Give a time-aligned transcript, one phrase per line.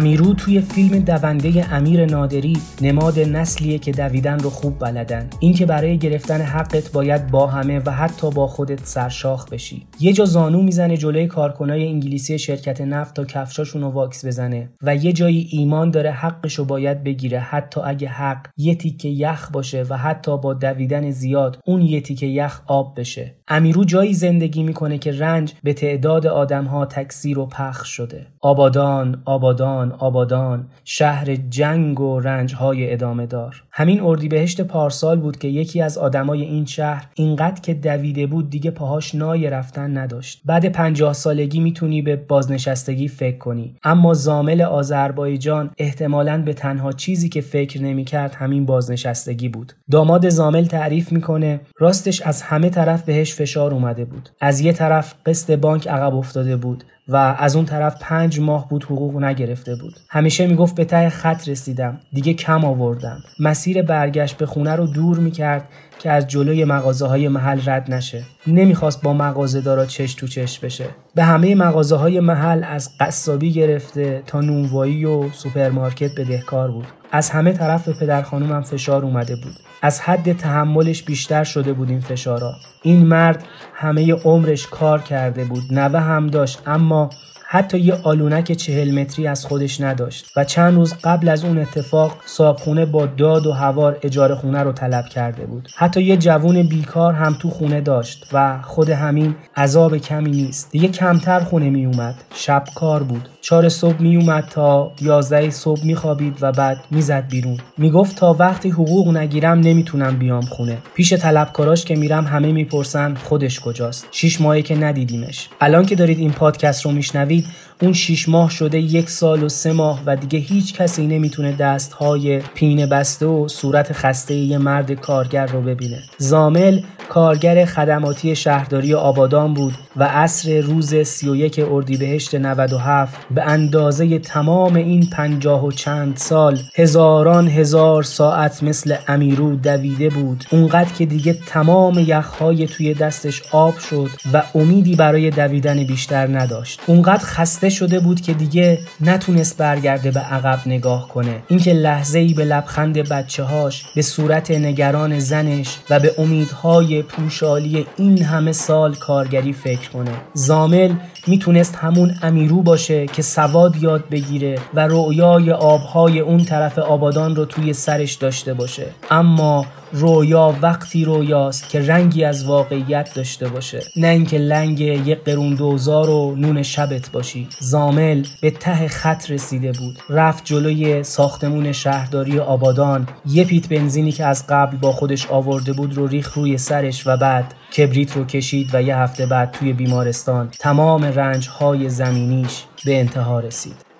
[0.00, 5.30] امیرو توی فیلم دونده امیر نادری نماد نسلیه که دویدن رو خوب بلدن.
[5.40, 9.86] اینکه برای گرفتن حقت باید با همه و حتی با خودت سرشاخ بشی.
[10.00, 14.96] یه جا زانو می‌زنه جلوی کارکنای انگلیسی شرکت نفت تا کفشاشون رو واکس بزنه و
[14.96, 17.38] یه جایی ایمان داره حقش رو باید بگیره.
[17.38, 22.26] حتی اگه حق یه تیکه یخ باشه و حتی با دویدن زیاد اون یه تیکه
[22.26, 23.34] یخ آب بشه.
[23.48, 28.26] امیرو جایی زندگی می‌کنه که رنج به تعداد آدمها تکثیر و پخش شده.
[28.40, 33.62] آبادان آبادان آبادان شهر جنگ و رنجهای ادامه دار.
[33.72, 38.70] همین اردیبهشت پارسال بود که یکی از آدمای این شهر اینقدر که دویده بود دیگه
[38.70, 40.40] پاهاش نای رفتن نداشت.
[40.44, 43.76] بعد پنجاه سالگی می‌تونی به بازنشستگی فکر کنی.
[43.84, 49.72] اما زامل آذربایجان احتمالا به تنها چیزی که فکر نمی‌کرد همین بازنشستگی بود.
[49.90, 54.28] داماد زامل تعریف می‌کنه راستش از همه طرف بهش فشار اومده بود.
[54.40, 56.84] از یه طرف قسط بانک عقب افتاده بود.
[57.10, 59.96] و از اون طرف پنج ماه بود حقوق نگرفته بود.
[60.08, 62.00] همیشه می‌گفت به ته خط رسیدم.
[62.12, 63.22] دیگه کم آوردم.
[63.40, 68.22] مسیر برگشت به خونه رو دور می‌کرد که از جلوی مغازه های محل رد نشه.
[68.46, 70.86] نمی‌خواست با مغازه دارا چش تو چش بشه.
[71.14, 76.86] به همه مغازه های محل از قصابی گرفته تا نونوایی و سوپرمارکت بدهکار بود.
[77.12, 79.69] از همه طرف به پدر خانومم فشار اومده بود.
[79.82, 82.54] از حد تحملش بیشتر شده بود این فشارا.
[82.82, 83.44] این مرد
[83.74, 87.10] همه عمرش کار کرده بود نوه هم داشت اما
[87.52, 92.16] حتی یه آلونک چهل متری از خودش نداشت و چند روز قبل از اون اتفاق
[92.26, 95.68] صابخونه با داد و هوار اجاره خونه رو طلب کرده بود.
[95.76, 100.70] حتی یه جوون بیکار هم تو خونه داشت و خود همین عذاب کمی نیست.
[100.70, 102.14] دیگه کمتر خونه می اومد.
[102.34, 103.28] شب کار بود.
[103.42, 107.58] چهار صبح می اومد تا یازده صبح می خوابید و بعد می‌زد بیرون.
[107.78, 110.78] می‌گفت تا وقتی حقوق نگیرم نمی‌تونم بیام خونه.
[110.94, 114.06] پیش طلبکاراش که میرم همه می‌پرسن خودش کجاست.
[114.10, 115.48] شیش ماهه که ندیدیمش.
[115.60, 117.39] الان که دارید این پادکست رو میشنوید
[117.82, 122.38] اون شیش ماه شده یک سال و سه ماه و دیگه هیچ کسی نمی‌تونه دستهای
[122.38, 126.02] پینه بسته و صورت خسته یه مرد کارگر رو ببینه.
[126.18, 134.74] زامل کارگر خدماتی شهرداری آبادان بود و عصر روز 31 اردیبهشت 97 به اندازه تمام
[134.74, 140.44] این پنجاه و چند سال هزاران هزار ساعت مثل امیرو دویده بود.
[140.50, 146.80] اونقدر که دیگه تمام یخهای توی دستش آب شد و امیدی برای دویدن بیشتر نداشت.
[146.86, 151.42] اونقدر خسته شده بود که دیگه نتونست برگرده به عقب نگاه کنه.
[151.48, 157.86] اینکه لحظه ای به لبخند بچه هاش به صورت نگران زنش و به امیدهای پوشالی
[157.96, 160.12] این همه سال کارگری فکر کنه.
[160.34, 160.94] زامل
[161.26, 167.44] می‌تونست همون امیرو باشه که سواد یاد بگیره و رویای آبهای اون طرف آبادان رو
[167.44, 168.86] توی سرش داشته باشه.
[169.10, 173.82] اما رویا وقتی رویاست که رنگی از واقعیت داشته باشه.
[173.96, 177.48] نه اینکه لنگ یک قرون دوزار و نون شبت باشی.
[177.58, 179.98] زامل به ته خط رسیده بود.
[180.10, 183.08] رفت جلوی ساختمون شهرداری آبادان.
[183.26, 187.16] یه پیت بنزینی که از قبل با خودش آورده بود رو ریخ روی سرش و
[187.16, 193.00] بعد کبریت رو کشید و یه هفته بعد توی بیمارستان تمام رنج های زمینیش به
[193.00, 193.90] انتها رسید.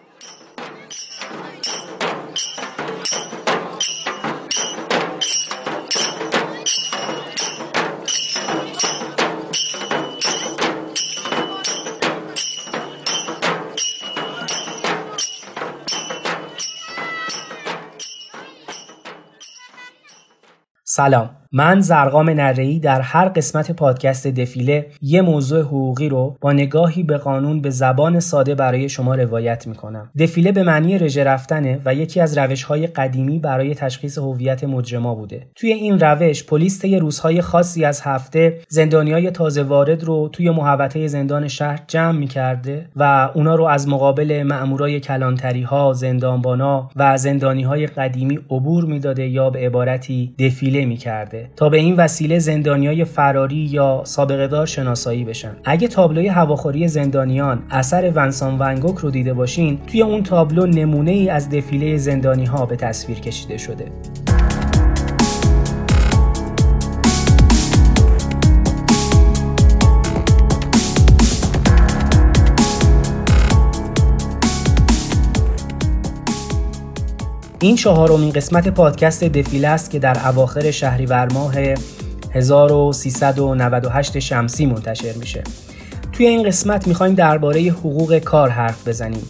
[20.84, 21.39] سلام.
[21.52, 27.16] من زرقام نرهی در هر قسمت پادکست دفیله یه موضوع حقوقی رو با نگاهی به
[27.16, 30.10] قانون به زبان ساده برای شما روایت می‌کنم.
[30.18, 35.14] دفیله به معنی رژه رفتنه و یکی از روش های قدیمی برای تشخیص هویت مجرما
[35.14, 35.46] بوده.
[35.54, 38.58] توی این روش پلیس طی روزهای خاصی از هفته
[38.92, 44.42] های تازه وارد رو توی محوطه زندان شهر جمع می‌کرده و اونا رو از مقابل
[44.42, 51.39] مأمورای کلانتری ها، زندانبانا و زندانی های قدیمی عبور می‌داده یا به عبارتی دفیله می‌کرده.
[51.56, 55.56] تا به این وسیله زندانیای فراری یا سابقه دار شناسایی بشن.
[55.64, 61.28] اگه تابلوی هواخوری زندانیان اثر ونسان ونگوک رو دیده باشین توی اون تابلو نمونه ای
[61.28, 63.84] از دفیله زندانی ها به تصویر کشیده شده.
[77.62, 81.54] این چهارمین قسمت پادکست دفیله است که در اواخر شهریور ماه
[82.34, 85.42] 1398 شمسی منتشر میشه.
[86.12, 89.22] توی این قسمت می‌خوایم درباره حقوق کار حرف بزنیم.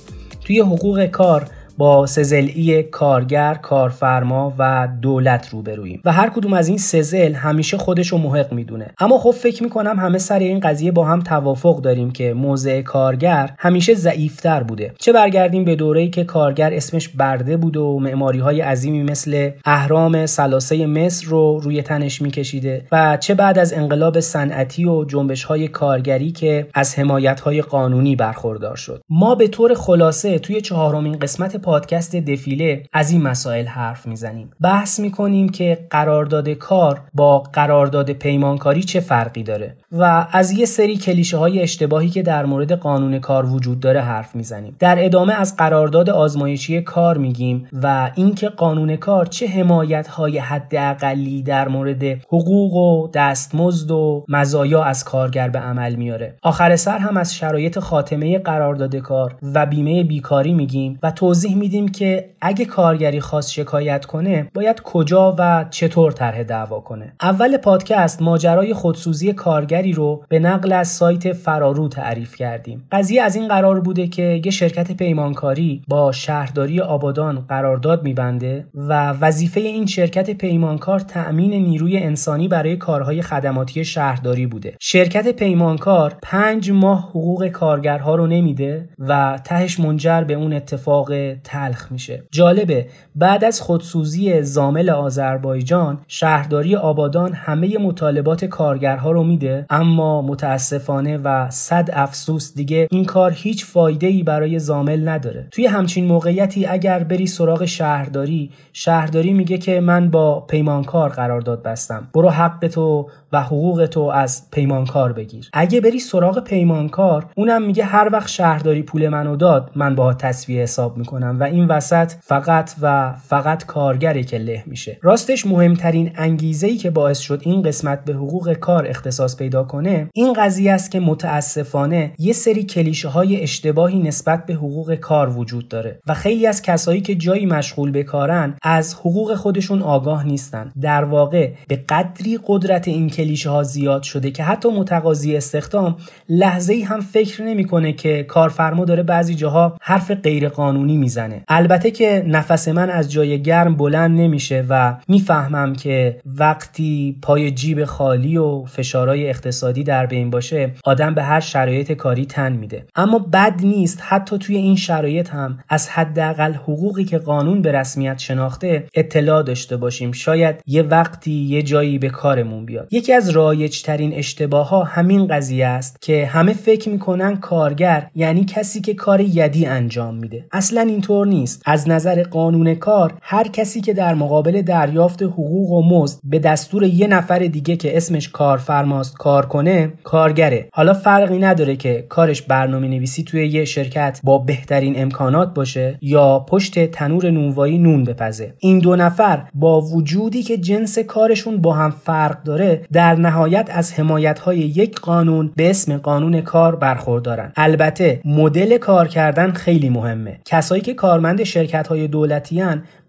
[0.45, 1.47] توی حقوق کار
[1.81, 6.01] با سزلی کارگر، کارفرما و دولت روبرویم.
[6.05, 8.91] و هر کدوم از این سزل همیشه خودش رو محق می‌دونه.
[8.99, 13.51] اما خب فکر می‌کنم همه سر این قضیه با هم توافق داریم که موضع کارگر
[13.59, 14.93] همیشه ضعیفتر بوده.
[14.99, 20.27] چه برگردیم به دوره‌ای که کارگر اسمش برده بود و معماری های عظیمی مثل اهرام
[20.27, 25.69] سلاسه مصر رو روی تنش میکشیده و چه بعد از انقلاب صنعتی و جنبش های
[25.69, 29.03] کارگری که از حمایت های قانونی برخوردار شد.
[29.11, 34.51] ما به طور خلاصه توی چهارمین قسمت پادکست دفیله از این مسائل حرف می‌زنیم.
[34.61, 40.97] بحث می‌کنیم که قرارداد کار با قرارداد پیمانکاری چه فرقی داره؟ و از یه سری
[40.97, 44.77] کلیشه های اشتباهی که در مورد قانون کار وجود داره حرف می‌زنیم.
[44.79, 51.43] در ادامه از قرارداد آزمایشی کار میگیم و اینکه قانون کار چه حمایت های حداقلی
[51.43, 57.17] در مورد حقوق و دستمزد و مزایا از کارگر به عمل میاره آخر سر هم
[57.17, 63.21] از شرایط خاتمه قرارداد کار و بیمه بیکاری میگیم و توضیح میدیم که اگه کارگری
[63.21, 67.13] خواست شکایت کنه باید کجا و چطور طرح دعوا کنه.
[67.23, 69.33] اول پادکست ماجرای خودسوزی
[69.81, 72.87] کارگری رو به نقل از سایت فرارو تعریف کردیم.
[72.93, 79.11] قضیه از این قرار بوده که یه شرکت پیمانکاری با شهرداری آبادان قرارداد میبنده و
[79.11, 84.77] وظیفه این شرکت پیمانکار تأمین نیروی انسانی برای کارهای خدماتی شهرداری بوده.
[84.81, 91.13] شرکت پیمانکار پنج ماه حقوق کارگرها رو نمیده و تهش منجر به اون اتفاق
[91.45, 92.23] تلخ میشه.
[92.33, 101.19] جالبه بعد از خودسوزی زامل آذربایجان شهرداری آبادان همه مطالبات کارگرها رو میده اما متاسفانه
[101.19, 105.49] و صد افسوس دیگه این کار هیچ فایده ای برای زامل نداره.
[105.51, 112.09] توی همچین موقعیتی اگر بری سراغ شهرداری شهرداری میگه که من با پیمانکار قرارداد بستم.
[112.15, 115.49] برو حق تو و حقوق تو از پیمانکار بگیر.
[115.53, 120.63] اگه بری سراغ پیمانکار اونم میگه هر وقت شهرداری پول منو داد من با تصویه
[120.63, 124.99] حساب می‌کنم و این وسط فقط و فقط کارگره که له میشه.
[125.03, 130.09] راستش مهمترین انگیزه ای که باعث شد این قسمت به حقوق کار اختصاص پیدا کنه
[130.15, 135.69] این قضیه است که متاسفانه یه سری کلیشه های اشتباهی نسبت به حقوق کار وجود
[135.69, 140.73] داره و خیلی از کسایی که جایی مشغول به کارن از حقوق خودشون آگاه نیستن.
[140.81, 145.97] در واقع به قدری قدرت این کلیشه ها زیاد شده که حتی متقاضی استخدام
[146.29, 151.45] لحظه ای هم فکر نمی‌کنه که کارفرما داره بعضی جاها حرف غیر قانونی می‌زنه.
[151.49, 157.85] البته که نفس من از جای گرم بلند نمیشه و می‌فهمم که وقتی پای جیب
[157.85, 162.85] خالی و فشارهای اقتصادی در بین باشه آدم به هر شرایط کاری تن میده.
[162.97, 168.19] اما بد نیست حتی توی این شرایط هم از حداقل حقوقی که قانون به رسمیت
[168.19, 170.13] شناخته اطلاع داشته باشیم.
[170.13, 172.89] شاید یه وقتی یه جایی به کارمون بیاد.
[172.91, 178.45] یکی از رایج ترین اشتباه ها همین قضیه است که همه فکر می‌کنن کارگر یعنی
[178.45, 180.45] کسی که کار یدی انجام میده.
[180.53, 181.63] اصلا اینطور نیست.
[181.67, 186.83] از نظر قانون کار هر کسی که در مقابل دریافت حقوق و مزد به دستور
[186.83, 190.69] یه نفر دیگه که اسمش کارفرماست کار کنه کارگره.
[190.73, 196.39] حالا فرقی نداره که کارش برنامه نویسی توی یه شرکت با بهترین امکانات باشه یا
[196.39, 198.55] پشت تنور نونوایی نون بپزه.
[198.59, 203.93] این دو نفر با وجودی که جنس کارشون با هم فرق داره در نهایت از
[203.93, 210.41] حمایت یک قانون به اسم قانون کار برخوردارن البته مدل کار کردن خیلی مهمه.
[210.45, 212.61] کسایی که کارمند شرکت های دولتی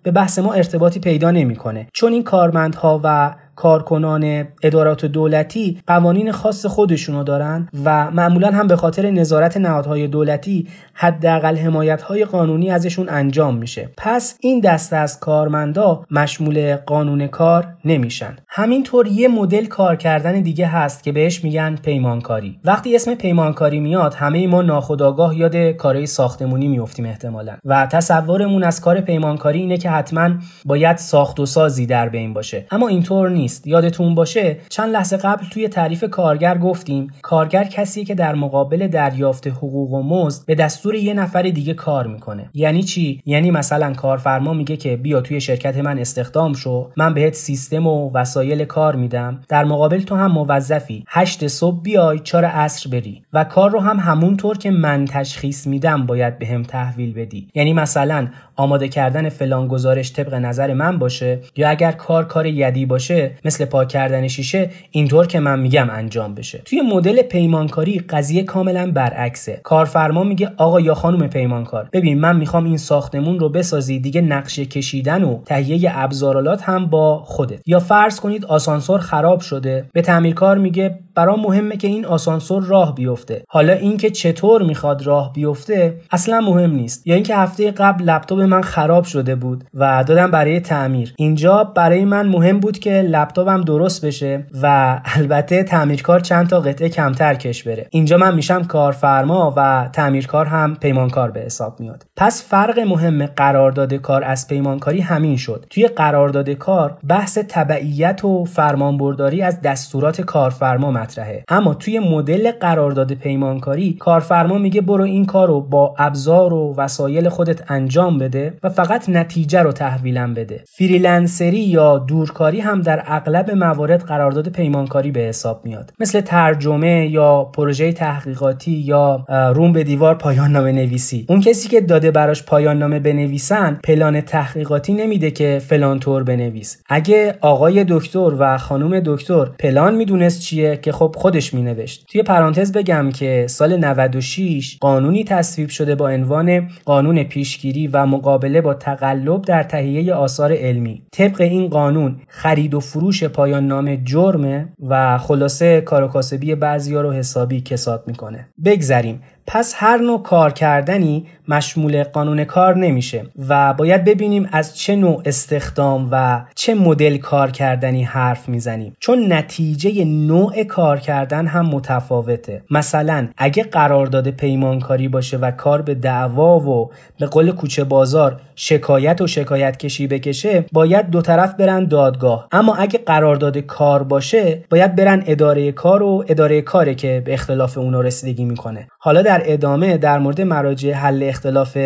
[0.04, 1.88] به بحث ما ارتباطی پیدا نمی‌کنه.
[1.94, 8.76] چون این کارمندها و کارکنان ادارات دولتی قوانین خاص خودشونو دارن و معمولا هم به
[8.76, 13.90] خاطر نظارت نهادهای دولتی حداقل حمایت های قانونی ازشون انجام میشه.
[13.98, 18.36] پس این دسته از کارمندا مشمول قانون کار نمیشن.
[18.48, 22.60] همینطور یه مدل کار کردن دیگه هست که بهش میگن پیمانکاری.
[22.66, 27.58] وقتی اسم پیمانکاری میاد همه ما ناخودآگاه یاد کارهای ساختمونی میفتیم احتمالا.
[27.66, 30.30] و تصورمون از کار پیمانکاری اینه که حتما
[30.66, 32.66] باید ساخت و سازی در بین باشه.
[32.72, 33.41] اما اینطور نیست.
[33.66, 39.48] یادتون باشه چند لحظه قبل توی تعریف کارگر گفتیم کارگر کسی که در مقابل دریافت
[39.48, 42.50] حقوق و مزد به دستور یه نفر دیگه کار می‌کنه.
[42.54, 47.34] یعنی چی؟ یعنی مثلا کارفرما میگه که بیا توی شرکت من استخدام شو من بهت
[47.34, 49.42] سیستم و وسایل کار میدم.
[49.50, 51.06] در مقابل تو هم موظفی.
[51.08, 53.22] هشت صبح بیای چهار عصر بری.
[53.34, 57.48] و کار رو هم همونطور که من تشخیص میدم باید به هم تحویل بدی.
[57.56, 62.86] یعنی مثلا آماده کردن فلان گزارش طبق نظر من باشه یا اگر کار کار یدی
[62.86, 66.62] باشه مثل پاک کردن شیشه اینطور که من میگم انجام بشه.
[66.66, 69.60] توی مدل پیمانکاری قضیه کاملا برعکسه.
[69.64, 74.66] کارفرما میگه آقا یا خانم پیمانکار ببین من می‌خوام این ساختمون رو بسازی دیگه نقشه
[74.66, 77.60] کشیدن و تهیه ابزارالات هم با خودت.
[77.66, 82.96] یا فرض کنید آسانسور خراب شده به تعمیرکار میگه برام مهمه که این آسانسور راه
[82.96, 83.44] بیفته.
[83.50, 87.08] حالا اینکه چطور می‌خواد راه بیفته اصلا مهم نیست.
[87.08, 91.14] یا اینکه هفته قبل لپتاپ من خراب شده بود و دادم برای تعمیر.
[91.18, 96.90] اینجا برای من مهم بود که لپتاپم درست بشه و البته تعمیرکار چند تا قطعه
[96.90, 97.88] کمتر کش بره.
[97.92, 102.06] اینجا من میشم کارفرما و تعمیرکار هم پیمانکار به حساب میاد.
[102.18, 105.66] پس فرق مهم قرارداد کار از پیمانکاری همین شد.
[105.70, 111.44] توی قرارداد کار بحث تبعیت و فرمانبرداری از دستورات کارفرما مطرحه.
[111.48, 117.30] اما توی مدل قرارداد پیمانکاری کارفرما میگه برو این کار رو با ابزار و وسایل
[117.30, 120.64] خودت انجام بده و فقط نتیجه رو تحویلم بده.
[120.78, 125.94] فریلنسری یا دورکاری هم در اغلب موارد قرارداد پیمانکاری به حساب میاد.
[126.00, 131.26] مثل ترجمه یا پروژه تحقیقاتی یا روم به دیوار پایان نامه نویسی.
[131.30, 136.84] اون کسی که داده براش پایان نامه بنویسن پلان تحقیقاتی نمیده که فلان طور بنویس.
[136.90, 142.06] اگه آقای دکتر و خانم دکتر پلان می‌دونست چیه که خب خودش مینوشت.
[142.12, 148.62] توی پرانتز بگم که سال 96 قانونی تصویب شده با عنوان قانون پیشگیری و مقابله
[148.62, 151.04] با تقلب در تهیه آثار علمی.
[151.12, 157.02] طبق این قانون خرید و فروش پایان نامه جرمه و خلاصه کار و کاسبی بعضیا
[157.02, 158.50] رو حسابی کساد می‌کنه.
[158.66, 159.22] بگذریم.
[159.48, 165.22] پس هر نوع کار کردنی مشمول قانون کار نمیشه و باید ببینیم از چه نوع
[165.26, 168.94] استخدام و چه مدل کار کردنی حرف می‌زنیم.
[169.00, 172.64] چون نتیجه نوع کار کردن هم متفاوته.
[172.70, 179.22] مثلا اگه قرارداد پیمانکاری باشه و کار به دعوا و به قول کوچه بازار شکایت
[179.22, 182.48] و شکایت کشی بکشه باید دو طرف برن دادگاه.
[182.52, 187.78] اما اگه قرارداد کار باشه باید برن اداره کار و اداره کاره که به اختلاف
[187.78, 188.88] اونا رسیدگی می‌کنه.
[189.00, 191.78] حالا در ادامه در مورد مراجع حل اختلاف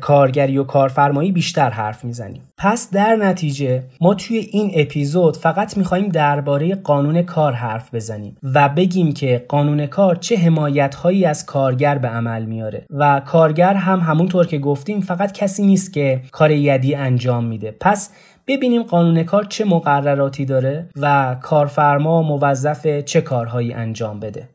[0.00, 2.42] کارگری و کارفرمایی بیشتر حرف می‌زنیم.
[2.58, 8.68] پس در نتیجه ما توی این اپیزود فقط می‌خواهیم درباره قانون کار حرف بزنیم و
[8.68, 14.00] بگیم که قانون کار چه حمایت هایی از کارگر به عمل میاره و کارگر هم
[14.00, 17.76] همونطور که گفتیم فقط کسی نیست که کار یدی انجام میده.
[17.80, 18.10] پس
[18.46, 24.48] ببینیم قانون کار چه مقرراتی داره و کارفرما موظف چه کارهایی انجام بده.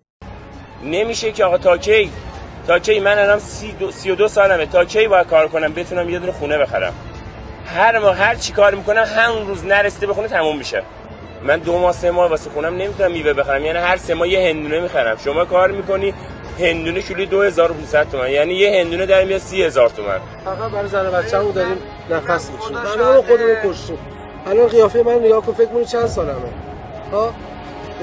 [0.85, 2.09] نمیشه که آقا تا کی؟
[2.67, 4.65] تا کی من الان سی, دو، سی و دو سالمه.
[4.65, 6.93] تا کی باید کار کنم؟ بتونم یه دونه خونه بخرم.
[7.75, 10.83] هر ما هر چی کار می‌کنم همون روز نرسیده به خونه تموم میشه.
[11.43, 13.65] من دو ماه سه ماه واسه خونم نمی‌تونم میوه بخرم.
[13.65, 15.17] یعنی هر سه ماه یه هندونه می‌خرم.
[15.25, 16.13] شما کار می‌کنی
[16.59, 18.29] هندونه کیلوی 2500 تومن.
[18.29, 20.19] یعنی یه هندونه در میاد 30000 تومن.
[20.45, 21.77] فقط برای زن بچه‌مون داریم
[22.09, 23.97] نفس می‌کشیم الان خودمون کشیم
[24.47, 26.33] الان قیافه من نگاه کن فکر کنی چند سالمه؟
[27.11, 27.33] ها؟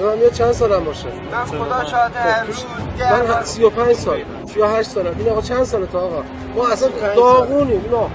[0.03, 2.65] من میاد چند سالم باشه؟ من خدا شاده امروز
[3.01, 5.15] من 35 سال 38 سالم.
[5.19, 6.23] این آقا چند ساله تا آقا؟
[6.57, 8.11] ما اصلا داغونیم اینا.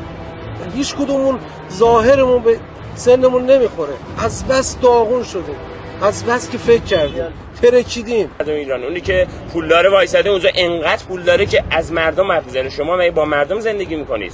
[0.76, 1.40] هیچ کدومون
[1.72, 2.60] ظاهرمون به
[2.96, 3.94] سنمون نمی‌خوره.
[4.18, 5.56] از بس داغون شدیم.
[6.02, 7.34] از بس که فکر کردیم.
[7.62, 8.32] ترکیدیم.
[8.40, 12.70] مردم ایران اونی که پولدار وایساده اونجا انقدر پول داره که از مردم حرف می‌زنه.
[12.70, 14.34] شما مگه با مردم زندگی می‌کنید؟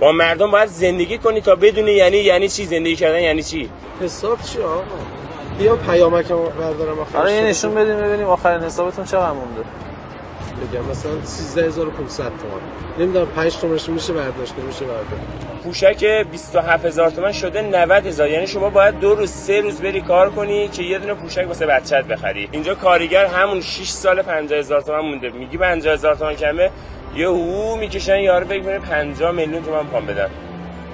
[0.00, 4.42] با مردم باید زندگی کنی تا بدونی یعنی یعنی چی؟ زندگی کردن یعنی چی؟ حساب
[4.42, 4.82] چی آقا؟
[5.58, 9.60] بیا پیامکم بردارم آخرش آره یه نشون بدیم ببینیم آخرین حسابتون چقدر مونده.
[10.72, 12.60] بگم مثلا 13500 تومان.
[12.98, 15.22] نمی‌دونم 5 تومنش میشه برداشت نمیشه برداشت.
[15.64, 20.68] پوشک 27000 تومان شده 90000 یعنی شما باید دو روز سه روز بری کار کنی
[20.68, 22.48] که یه دونه پوشک واسه بچت بخری.
[22.52, 25.30] اینجا کارگر همون 6 سال 50000 تومان مونده.
[25.30, 26.70] میگی 50000 تومان کمه؟
[27.16, 30.28] یه هو می‌کشن یارو فکر کنه 50 میلیون تومان پام بدن.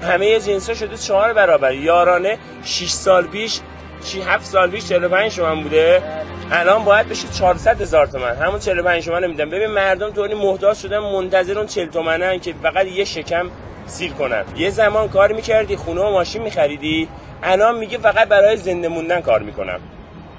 [0.03, 1.73] همه جنسا شده چهار برابر.
[1.73, 3.59] یارانه 6 سال پیش
[4.01, 6.03] چی 7 سال پیش 45 تومن بوده.
[6.51, 8.35] الان باید بشه 400 هزار تومن.
[8.35, 12.85] همون 45 تومن میدن ببین مردم طوری محتاج شدن منتظر اون 40 تومنن که فقط
[12.85, 13.49] یه شکم
[13.85, 14.43] سیر کنن.
[14.57, 17.07] یه زمان کار می‌کردی خونه و ماشین میخریدی.
[17.43, 19.79] الان میگه فقط برای زنده موندن کار می‌کنم.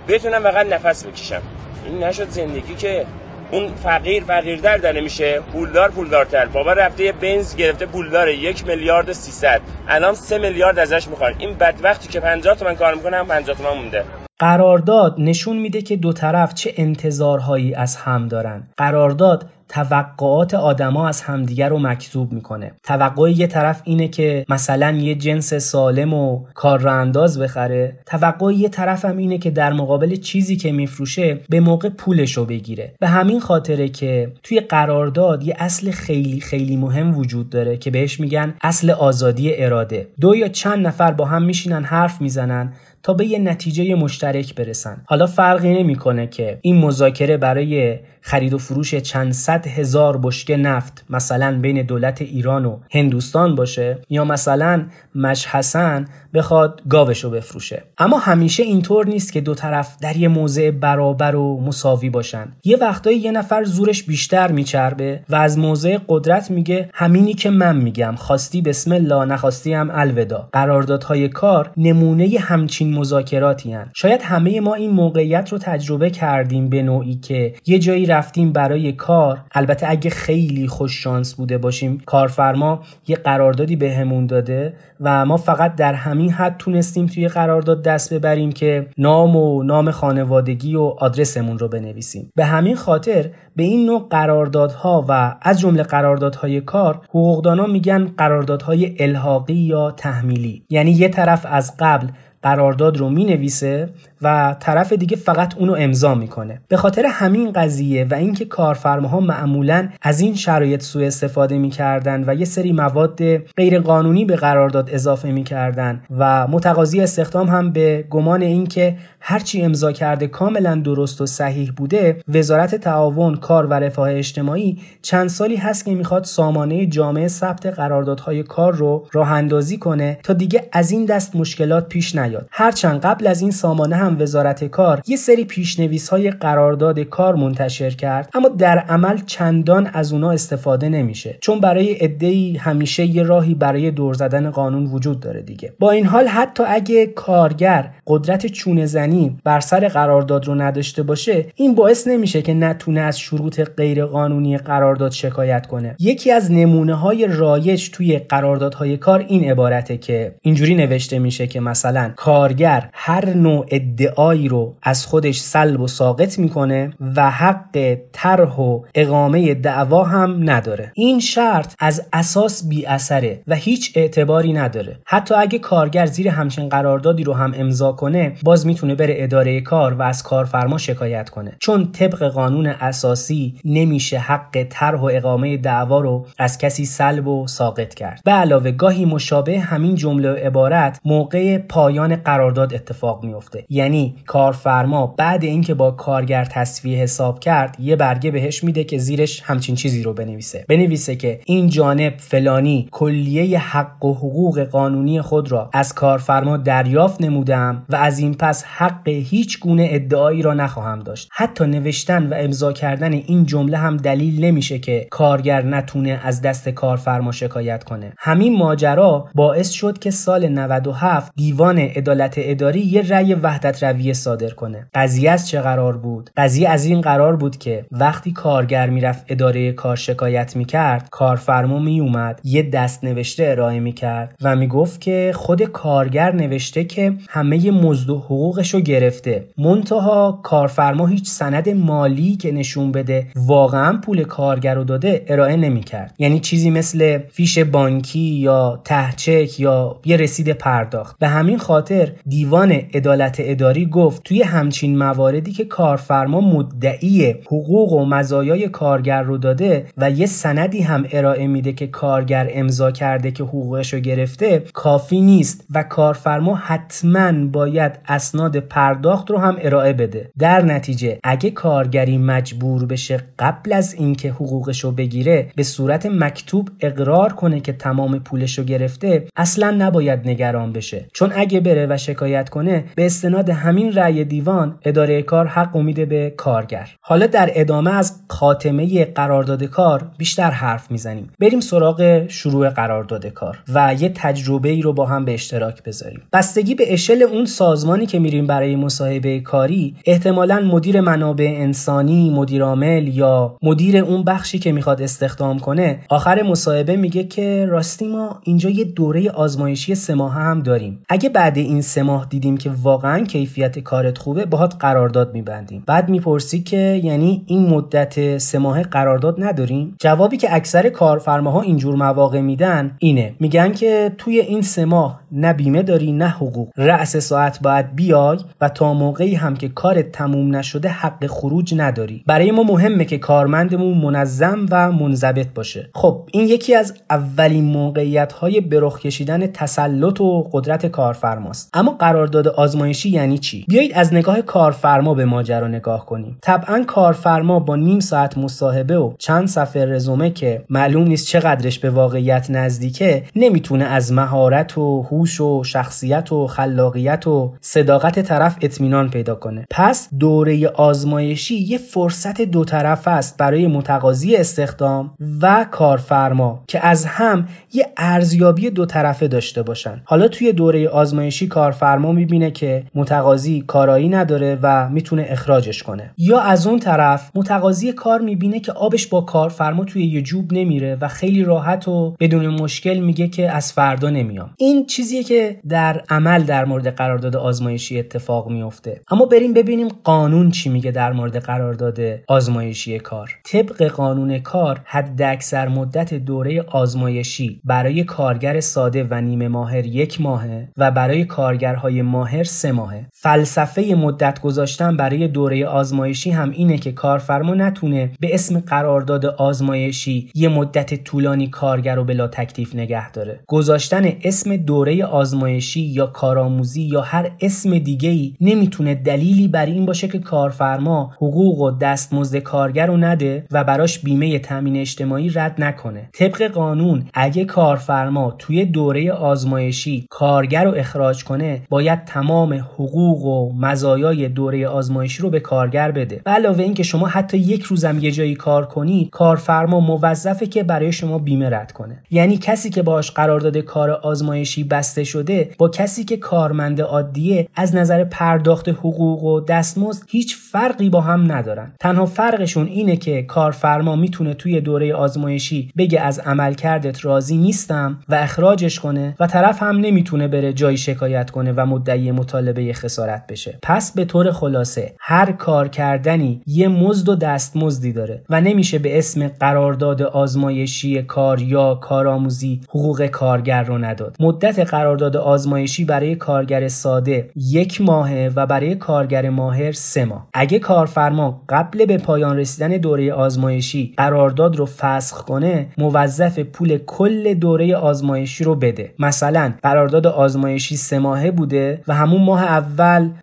[0.08, 1.42] بتونم فقط نفس بکشم.
[1.86, 3.06] این نشد زندگی که
[3.52, 5.40] اون فقیر فقیرتر داره میشه.
[5.40, 6.46] پولدار پولدارتر.
[6.46, 8.28] بابا رفته یه بنز گرفته پولدار.
[8.28, 11.34] یک میلیارد و 300 الان سه میلیارد ازش می‌خوان.
[11.38, 14.04] این بدبختی که 50 تومن کار می‌کنه هم 50 تومن مونده.
[14.42, 18.62] قرارداد نشون میده که دو طرف چه انتظارهایی از هم دارن.
[18.76, 22.72] قرارداد توقعات آدما از همدیگر رو مکذوب می‌کنه.
[22.84, 27.98] توقع یه طرف اینه که مثلا یه جنس سالم و کار رو انداز بخره.
[28.06, 32.44] توقع یه طرف هم اینه که در مقابل چیزی که میفروشه به موقع پولش رو
[32.44, 32.94] بگیره.
[33.00, 38.20] به همین خاطره که توی قرارداد یه اصل خیلی خیلی مهم وجود داره که بهش
[38.20, 40.08] میگن اصل آزادی اراده.
[40.20, 42.72] دو یا چند نفر با هم میشینن حرف می‌زنن.
[43.02, 45.02] تا به یه نتیجه مشترک برسن.
[45.06, 51.04] حالا فرقی نمی‌کنه که این مذاکره برای خرید و فروش چند صد هزار بشکه نفت
[51.10, 57.82] مثلا بین دولت ایران و هندوستان باشه یا مثلا مش حسن بخواد گاوشو بفروشه.
[57.98, 62.52] اما همیشه اینطور نیست که دو طرف در یه موضع برابر و مساوی باشن.
[62.64, 67.76] یه وقتایی یه نفر زورش بیشتر میچربه و از موضع قدرت میگه همینی که من
[67.76, 73.90] میگم خواستی بسم الله نخواستی هم الودا قراردادهای کار نمونه همچین مذاکراتی هن.
[73.94, 78.92] شاید همه ما این موقعیت رو تجربه کردیم به نوعی که یه جایی رفتیم برای
[78.92, 79.40] کار.
[79.52, 85.74] البته اگه خیلی خوش شانس بوده باشیم کارفرما یه قراردادی بهمون داده و ما فقط
[85.74, 91.58] در همین حد تونستیم توی قرارداد دست ببریم که نام و نام خانوادگی و آدرسمون
[91.58, 92.30] رو بنویسیم.
[92.34, 98.96] به همین خاطر به این نوع قراردادها و از جمله قراردادهای کار حقوقدانا میگن قراردادهای
[98.98, 100.64] الحاقی یا تحمیلی.
[100.70, 102.06] یعنی یه طرف از قبل
[102.42, 103.88] قرارداد رو می نویسه
[104.22, 106.60] و طرف دیگه فقط اونو امضا می‌کنه.
[106.68, 112.34] به خاطر همین قضیه و اینکه کارفرماها معمولا از این شرایط سوء استفاده می‌کردن و
[112.34, 118.42] یه سری مواد غیر قانونی به قرارداد اضافه می‌کردن و متقاضی استخدام هم به گمان
[118.42, 124.78] اینکه هرچی امضا کرده کاملا درست و صحیح بوده وزارت تعاون کار و رفاه اجتماعی
[125.02, 130.32] چند سالی هست که می‌خواد سامانه جامعه ثبت قراردادهای کار رو راه اندازی کنه تا
[130.32, 132.48] دیگه از این دست مشکلات پیش نیاد.
[132.50, 137.90] هرچند قبل از این سامانه هم وزارت کار یه سری پیشنویس های قرارداد کار منتشر
[137.90, 141.38] کرد اما در عمل چندان از اونا استفاده نمیشه.
[141.40, 145.72] چون برای عدهای همیشه یه راهی برای دور زدن قانون وجود داره دیگه.
[145.78, 151.46] با این حال حتی اگه کارگر قدرت چونه زنی بر سر قرارداد رو نداشته باشه
[151.54, 155.96] این باعث نمیشه که نتونه از شروط غیر قانونی قرارداد شکایت کنه.
[155.98, 161.60] یکی از نمونه های رایج توی قراردادهای کار این عبارته که اینجوری نوشته میشه که
[161.60, 163.66] مثلا کارگر هر نوع
[164.02, 170.50] ادعایی رو از خودش سلب و ساقط می‌کنه و حق طرح و اقامه دعوا هم
[170.50, 170.92] نداره.
[170.94, 174.98] این شرط از اساس بی اثره و هیچ اعتباری نداره.
[175.06, 179.94] حتی اگه کارگر زیر همچین قراردادی رو هم امضا کنه باز می‌تونه بره اداره کار
[179.94, 181.56] و از کارفرما شکایت کنه.
[181.60, 187.46] چون طبق قانون اساسی نمیشه حق طرح و اقامه دعوا رو از کسی سلب و
[187.46, 188.20] ساقط کرد.
[188.24, 193.91] به علاوه گاهی مشابه همین جمله و عبارت موقع پایان قرارداد اتفاق میفته یعنی
[194.26, 199.74] کارفرما بعد اینکه با کارگر تصفیه حساب کرد یه برگه بهش میده که زیرش همچین
[199.74, 200.64] چیزی رو بنویسه.
[200.68, 207.20] بنویسه که این جانب فلانی کلیه حق و حقوق قانونی خود را از کارفرما دریافت
[207.20, 211.28] نمودم و از این پس حق هیچ گونه ادعایی را نخواهم داشت.
[211.32, 216.68] حتی نوشتن و امضا کردن این جمله هم دلیل نمیشه که کارگر نتونه از دست
[216.68, 218.12] کارفرما شکایت کنه.
[218.18, 224.50] همین ماجرا باعث شد که سال 97 دیوان عدالت اداری یه رأی وحدت رویه صادر
[224.50, 224.86] کنه.
[224.94, 229.72] قضیه از چه قرار بود؟ قضیه از این قرار بود که وقتی کارگر می‌رفت اداره
[229.72, 236.32] کار شکایت می‌کرد کارفرما میومد یه دست نوشته ارائه می‌کرد و می‌گفت که خود کارگر
[236.32, 239.44] نوشته که همه مزد و حقوقش رو گرفته.
[239.58, 246.14] منتها کارفرما هیچ سند مالی که نشون بده واقعا پول کارگر رو داده ارائه نمی‌کرد.
[246.18, 251.18] یعنی چیزی مثل فیش بانکی یا تهچک یا یه رسید پرداخت.
[251.18, 258.04] به همین خاطر دیوان عدالت اداری گفت توی همچین مواردی که کارفرما مدعی حقوق و
[258.04, 263.44] مزایای کارگر رو داده و یه سندی هم ارائه میده که کارگر امضا کرده که
[263.44, 270.30] حقوقش رو گرفته کافی نیست و کارفرما حتما باید اسناد پرداخت رو هم ارائه بده.
[270.38, 276.68] در نتیجه اگه کارگری مجبور بشه قبل از اینکه حقوقش رو بگیره به صورت مکتوب
[276.80, 281.06] اقرار کنه که تمام پولش رو گرفته اصلا نباید نگران بشه.
[281.12, 286.06] چون اگه بره و شکایت کنه به استناد همین رأی دیوان اداره کار حق میده
[286.06, 286.88] به کارگر.
[287.00, 291.30] حالا در ادامه از خاتمه قرارداد کار بیشتر حرف می‌زنیم.
[291.40, 296.22] بریم سراغ شروع قرارداد کار و یه تجربه ای رو با هم به اشتراک بذاریم.
[296.32, 302.62] بستگی به اشل اون سازمانی که میریم برای مصاحبه کاری احتمالا مدیر منابع انسانی مدیر
[302.62, 308.40] عامل یا مدیر اون بخشی که می‌خواد استخدام کنه آخر مصاحبه میگه که راستی ما
[308.44, 311.02] اینجا یه دوره آزمایشی سه ماه هم داریم.
[311.08, 315.82] اگه بعد این سه ماه دیدیم که واقعا کیفیت کارت خوبه باهات قرارداد میبندیم.
[315.86, 321.94] بعد می‌پرسی که یعنی این مدت سه ماه قرارداد نداریم؟ جوابی که اکثر کارفرماها اینجور
[321.94, 323.34] مواقع میدن اینه.
[323.40, 326.68] میگن که توی این سه ماه نه بیمه داری نه حقوق.
[326.76, 332.24] رأس ساعت باید بیای و تا موقعی هم که کارت تموم نشده حق خروج نداری.
[332.26, 335.90] برای ما مهمه که کارمندمون منظم و منضبط باشه.
[335.94, 341.70] خب این یکی از اولین موقعیت های برخ کشیدن تسلط و قدرت کارفرماست.
[341.74, 346.38] اما قرارداد آزمایشی یعنی چی؟ بیایید از نگاه کارفرما به ماجرا نگاه کنیم.
[346.42, 351.90] طبعا کارفرما با نیم ساعت مصاحبه و چند صفحه رزومه که معلوم نیست چقدرش به
[351.90, 359.10] واقعیت نزدیکه نمی‌تونه از مهارت و هوش و شخصیت و خلاقیت و صداقت طرف اطمینان
[359.10, 359.64] پیدا کنه.
[359.70, 367.06] پس دوره آزمایشی یه فرصت دو طرف است برای متقاضی استخدام و کارفرما که از
[367.06, 370.02] هم یه ارزیابی دو طرفه داشته باشن.
[370.04, 373.21] حالا توی دوره آزمایشی کارفرما می‌بینه که متقاضی
[373.66, 376.14] کارایی نداره و می‌تونه اخراجش کنه.
[376.18, 380.98] یا از اون طرف متقاضی کار می‌بینه که آبش با کارفرما توی یه جوب نمیره
[381.00, 384.50] و خیلی راحت و بدون مشکل میگه که از فردا نمیام.
[384.58, 390.50] این چیزیه که در عمل در مورد قرارداد آزمایشی اتفاق میفته اما بریم ببینیم قانون
[390.50, 393.30] چی میگه در مورد قرارداد آزمایشی کار.
[393.44, 400.20] طبق قانون کار حد اکثر مدت دوره آزمایشی برای کارگر ساده و نیمه ماهر یک
[400.20, 403.06] ماهه و برای کارگرهای ماهر سه ماهه.
[403.14, 410.30] فلسفه مدت گذاشتن برای دوره آزمایشی هم اینه که کارفرما نتونه به اسم قرارداد آزمایشی
[410.34, 413.40] یه مدت طولانی کارگر رو بلا تکلیف نگه داره.
[413.46, 419.86] گذاشتن اسم دوره آزمایشی یا کارآموزی یا هر اسم دیگه ای نمی‌تونه دلیلی بر این
[419.86, 425.54] باشه که کارفرما حقوق و دستمزد کارگر رو نده و براش بیمه تامین اجتماعی رد
[425.58, 426.08] نکنه.
[426.12, 433.52] طبق قانون اگه کارفرما توی دوره آزمایشی کارگر رو اخراج کنه باید تمام حقوق و
[433.58, 436.20] مزایای دوره آزمایشی رو به کارگر بده.
[436.24, 440.92] به علاوه اینکه شما حتی یک روزم یه جایی کار کنید کارفرما موظفه که برای
[440.92, 442.02] شما بیمه رد کنه.
[442.10, 447.74] یعنی کسی که باش قرارداد کار آزمایشی بسته شده با کسی که کارمند عادیه از
[447.74, 451.72] نظر پرداخت حقوق و دستمزد هیچ فرقی با هم ندارن.
[451.80, 458.14] تنها فرقشون اینه که کارفرما می‌تونه توی دوره آزمایشی بگه از عملکردت راضی نیستم و
[458.14, 462.91] اخراجش کنه و طرف هم نمی‌تونه بره جایی شکایت کنه و مدعی مطالبه خسارت
[463.28, 463.58] بشه.
[463.62, 468.98] پس به طور خلاصه هر کار کردنی یه مزد و دستمزدی داره و نمیشه به
[468.98, 474.16] اسم قرارداد آزمایشی کار یا کارآموزی حقوق کارگر رو نداد.
[474.20, 480.28] مدت قرارداد آزمایشی برای کارگر ساده یک ماهه و برای کارگر ماهر سه ماه.
[480.34, 487.34] اگه کارفرما قبل به پایان رسیدن دوره آزمایشی قرارداد رو فسخ کنه موظف پول کل
[487.34, 488.94] دوره آزمایشی رو بده.
[488.98, 492.44] مثلا قرارداد آزمایشی سه ماهه بوده و همون ماه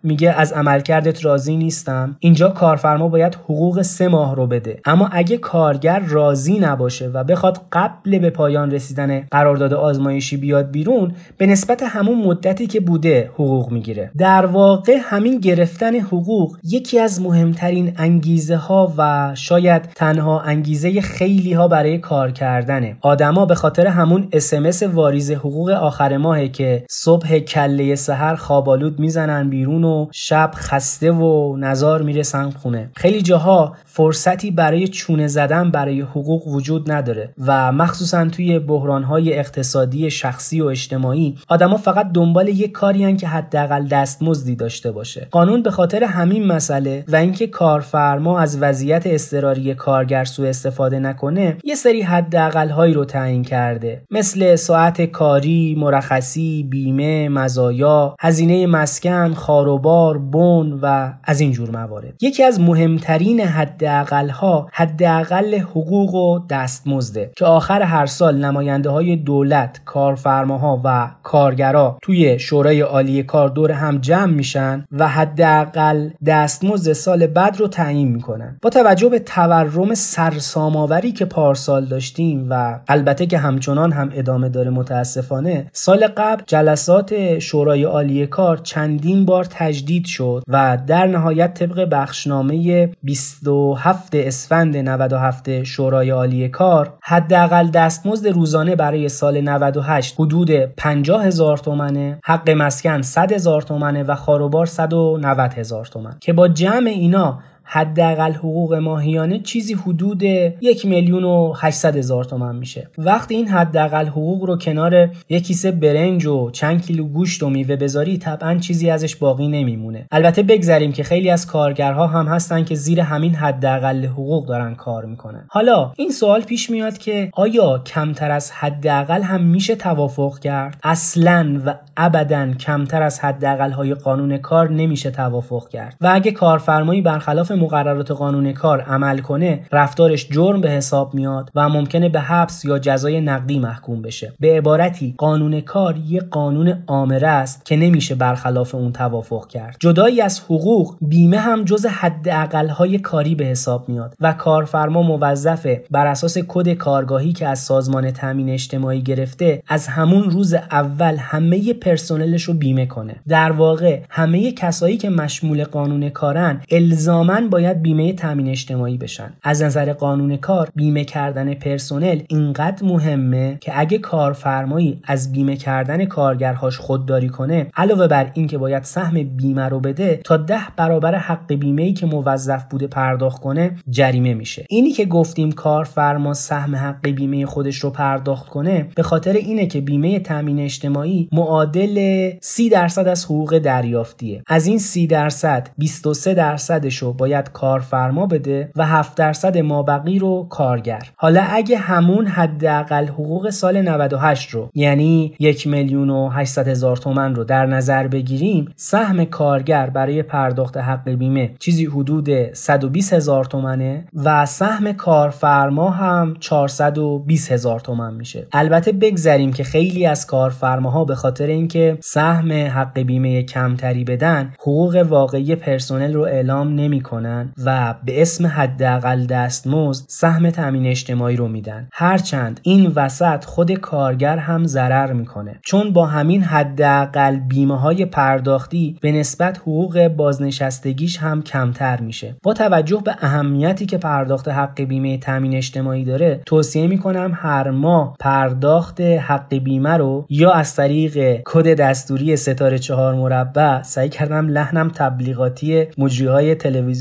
[0.02, 2.16] میگه از عملکردت راضی نیستم.
[2.20, 4.80] اینجا کارفرما باید حقوق سه ماه رو بده.
[4.84, 11.12] اما اگه کارگر راضی نباشه و بخواد قبل به پایان رسیدن قرارداد آزمایشی بیاد بیرون
[11.38, 14.10] به نسبت همون مدتی که بوده حقوق می‌گیره.
[14.18, 21.52] در واقع همین گرفتن حقوق یکی از مهمترین انگیزه ها و شاید تنها انگیزه خیلی
[21.52, 22.96] ها برای کار کردنه.
[23.00, 29.39] آدما به خاطر همون اسمس واریز حقوق آخر ماهه که صبح کله سحر خوابالود می‌زنن
[29.48, 32.90] بیرون و شب خسته و نزار می‌رسن خونه.
[32.96, 40.10] خیلی جاها فرصتی برای چونه زدن برای حقوق وجود نداره و مخصوصا توی بحرانهای اقتصادی
[40.10, 45.28] شخصی و اجتماعی آدما فقط دنبال یک کاری که حداقل دستمزدی داشته باشه.
[45.30, 51.56] قانون به خاطر همین مسئله و اینکه کارفرما از وضعیت اضطراری کارگر سوء استفاده نکنه
[51.64, 54.02] یه سری حداقل هایی رو تعیین کرده.
[54.10, 62.14] مثل ساعت کاری مرخصی بیمه مزایا هزینه مسکن خاروبار بن و از این جور موارد.
[62.20, 69.16] یکی از مهمترین حداقل ها حداقل حقوق و دستمزده که آخر هر سال نماینده های
[69.16, 76.92] دولت کارفرماها و کارگرا توی شورای عالی کار دور هم جمع میشن و حداقل دستمزد
[76.92, 78.56] سال بعد رو تعیین می‌کنن.
[78.62, 84.70] با توجه به تورم سرسام‌آوری که پارسال داشتیم و البته که همچنان هم ادامه داره
[84.70, 91.88] متاسفانه سال قبل جلسات شورای عالی کار چندین بار تجدید شد و در نهایت طبق
[91.92, 101.24] بخشنامه 27 اسفند 97 شورای عالی کار حداقل دستمزد روزانه برای سال 98 حدود 50
[101.24, 106.16] هزار تومنه حق مسکن 100 هزار تومنه و خاروبار 190 هزار تومن.
[106.20, 107.38] که با جمع اینا
[107.72, 112.88] حداقل حقوق ماهیانه چیزی حدود یک میلیون و 800 هزار تومن میشه.
[112.98, 117.76] وقتی این حداقل حقوق رو کنار یک کیسه برنج و چند کیلو گوشت و میوه
[117.76, 120.06] بذاری طبعا چیزی ازش باقی نمیمونه.
[120.10, 125.04] البته بگذریم که خیلی از کارگرها هم هستن که زیر همین حداقل حقوق دارن کار
[125.04, 125.46] می‌کنن.
[125.48, 131.60] حالا این سوال پیش میاد که آیا کمتر از حداقل هم میشه توافق کرد؟ اصلا
[131.66, 135.96] و ابدا کمتر از حداقل های قانون کار نمیشه توافق کرد.
[136.00, 141.68] و اگه کارفرمایی برخلاف مقررات قانون کار عمل کنه رفتارش جرم به حساب میاد و
[141.68, 144.32] ممکنه به حبس یا جزای نقدی محکوم بشه.
[144.40, 149.76] به عبارتی قانون کار یه قانون آمره است که نمیشه برخلاف اون توافق کرد.
[149.80, 152.28] جدایی از حقوق بیمه هم جز حد
[152.70, 158.10] های کاری به حساب میاد و کارفرما موظفه بر اساس کد کارگاهی که از سازمان
[158.10, 163.16] تامین اجتماعی گرفته از همون روز اول همه پرسنلش رو بیمه کنه.
[163.28, 169.32] در واقع همه کسایی که مشمول قانون کارن الزاما باید بیمه تامین اجتماعی بشن.
[169.42, 176.04] از نظر قانون کار بیمه کردن پرسنل اینقدر مهمه که اگه کارفرمایی از بیمه کردن
[176.04, 181.52] کارگرهاش خودداری کنه علاوه بر اینکه باید سهم بیمه رو بده تا ده برابر حق
[181.54, 184.66] بیمه ای که موظف بوده پرداخت کنه جریمه میشه.
[184.68, 189.80] اینی که گفتیم کارفرما سهم حق بیمه خودش رو پرداخت کنه به خاطر اینه که
[189.80, 194.42] بیمه تامین اجتماعی معادل 30 درصد از حقوق دریافتیه.
[194.46, 201.10] از این 30 درصد 23 درصدش رو کارفرما بده و 7 درصد مابقی رو کارگر.
[201.16, 207.34] حالا اگه همون حداقل حقوق سال 98 رو یعنی یک میلیون و 800 هزار تومن
[207.34, 214.04] رو در نظر بگیریم سهم کارگر برای پرداخت حق بیمه چیزی حدود 120 هزار تومنه
[214.14, 218.46] و سهم کارفرما هم 420 هزار تومن میشه.
[218.52, 225.06] البته بگذریم که خیلی از کارفرماها به خاطر اینکه سهم حق بیمه کمتری بدن حقوق
[225.08, 227.19] واقعی پرسنل رو اعلام نمی‌کنن.
[227.64, 231.88] و به اسم حداقل دستمزد سهم تامین اجتماعی رو میدن.
[231.92, 235.60] هرچند این وسط خود کارگر هم ضرر می‌کنه.
[235.62, 242.36] چون با همین حداقل بیمه های پرداختی به نسبت حقوق بازنشستگیش هم کمتر میشه.
[242.42, 248.16] با توجه به اهمیتی که پرداخت حق بیمه تامین اجتماعی داره توصیه می‌کنم هر ماه
[248.20, 254.88] پرداخت حق بیمه رو یا از طریق کد دستوری ستاره چهار مربع سعی کردم لحنم
[254.88, 256.54] تبلیغاتی مجری های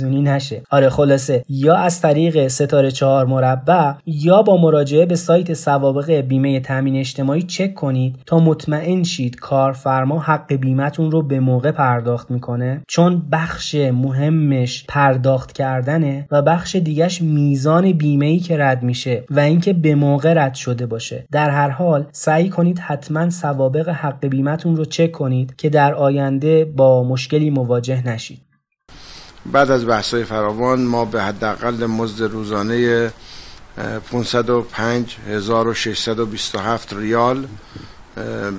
[0.09, 0.61] تلویزیونی نشه.
[0.69, 1.43] آره خلاصه.
[1.49, 7.41] یا از طریق ستاره چهار مربع یا با مراجعه به سایت سوابق بیمه تامین اجتماعی
[7.41, 12.81] چک کنید تا مطمئن شید کارفرما حق بیمهتون رو به موقع پرداخت می‌کنه.
[12.87, 19.39] چون بخش مهمش پرداخت کردنه و بخش دیگهش میزان بیمه ای که رد میشه و
[19.39, 21.25] اینکه به موقع رد شده باشه.
[21.31, 26.65] در هر حال سعی کنید حتما سوابق حق بیمهتون رو چک کنید که در آینده
[26.65, 28.48] با مشکلی مواجه نشید.
[29.45, 33.11] بعد از بحث‌های فراوان ما به حداقل مزد روزانه
[34.11, 37.47] 505627 ریال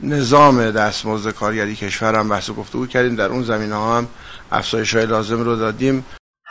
[0.01, 3.17] نظام دستمزد کارگری کشور هم بحث و گفتگو کردیم.
[3.17, 4.09] در اون زمینه ها هم
[4.53, 6.05] افزایش های لازم رو دادیم.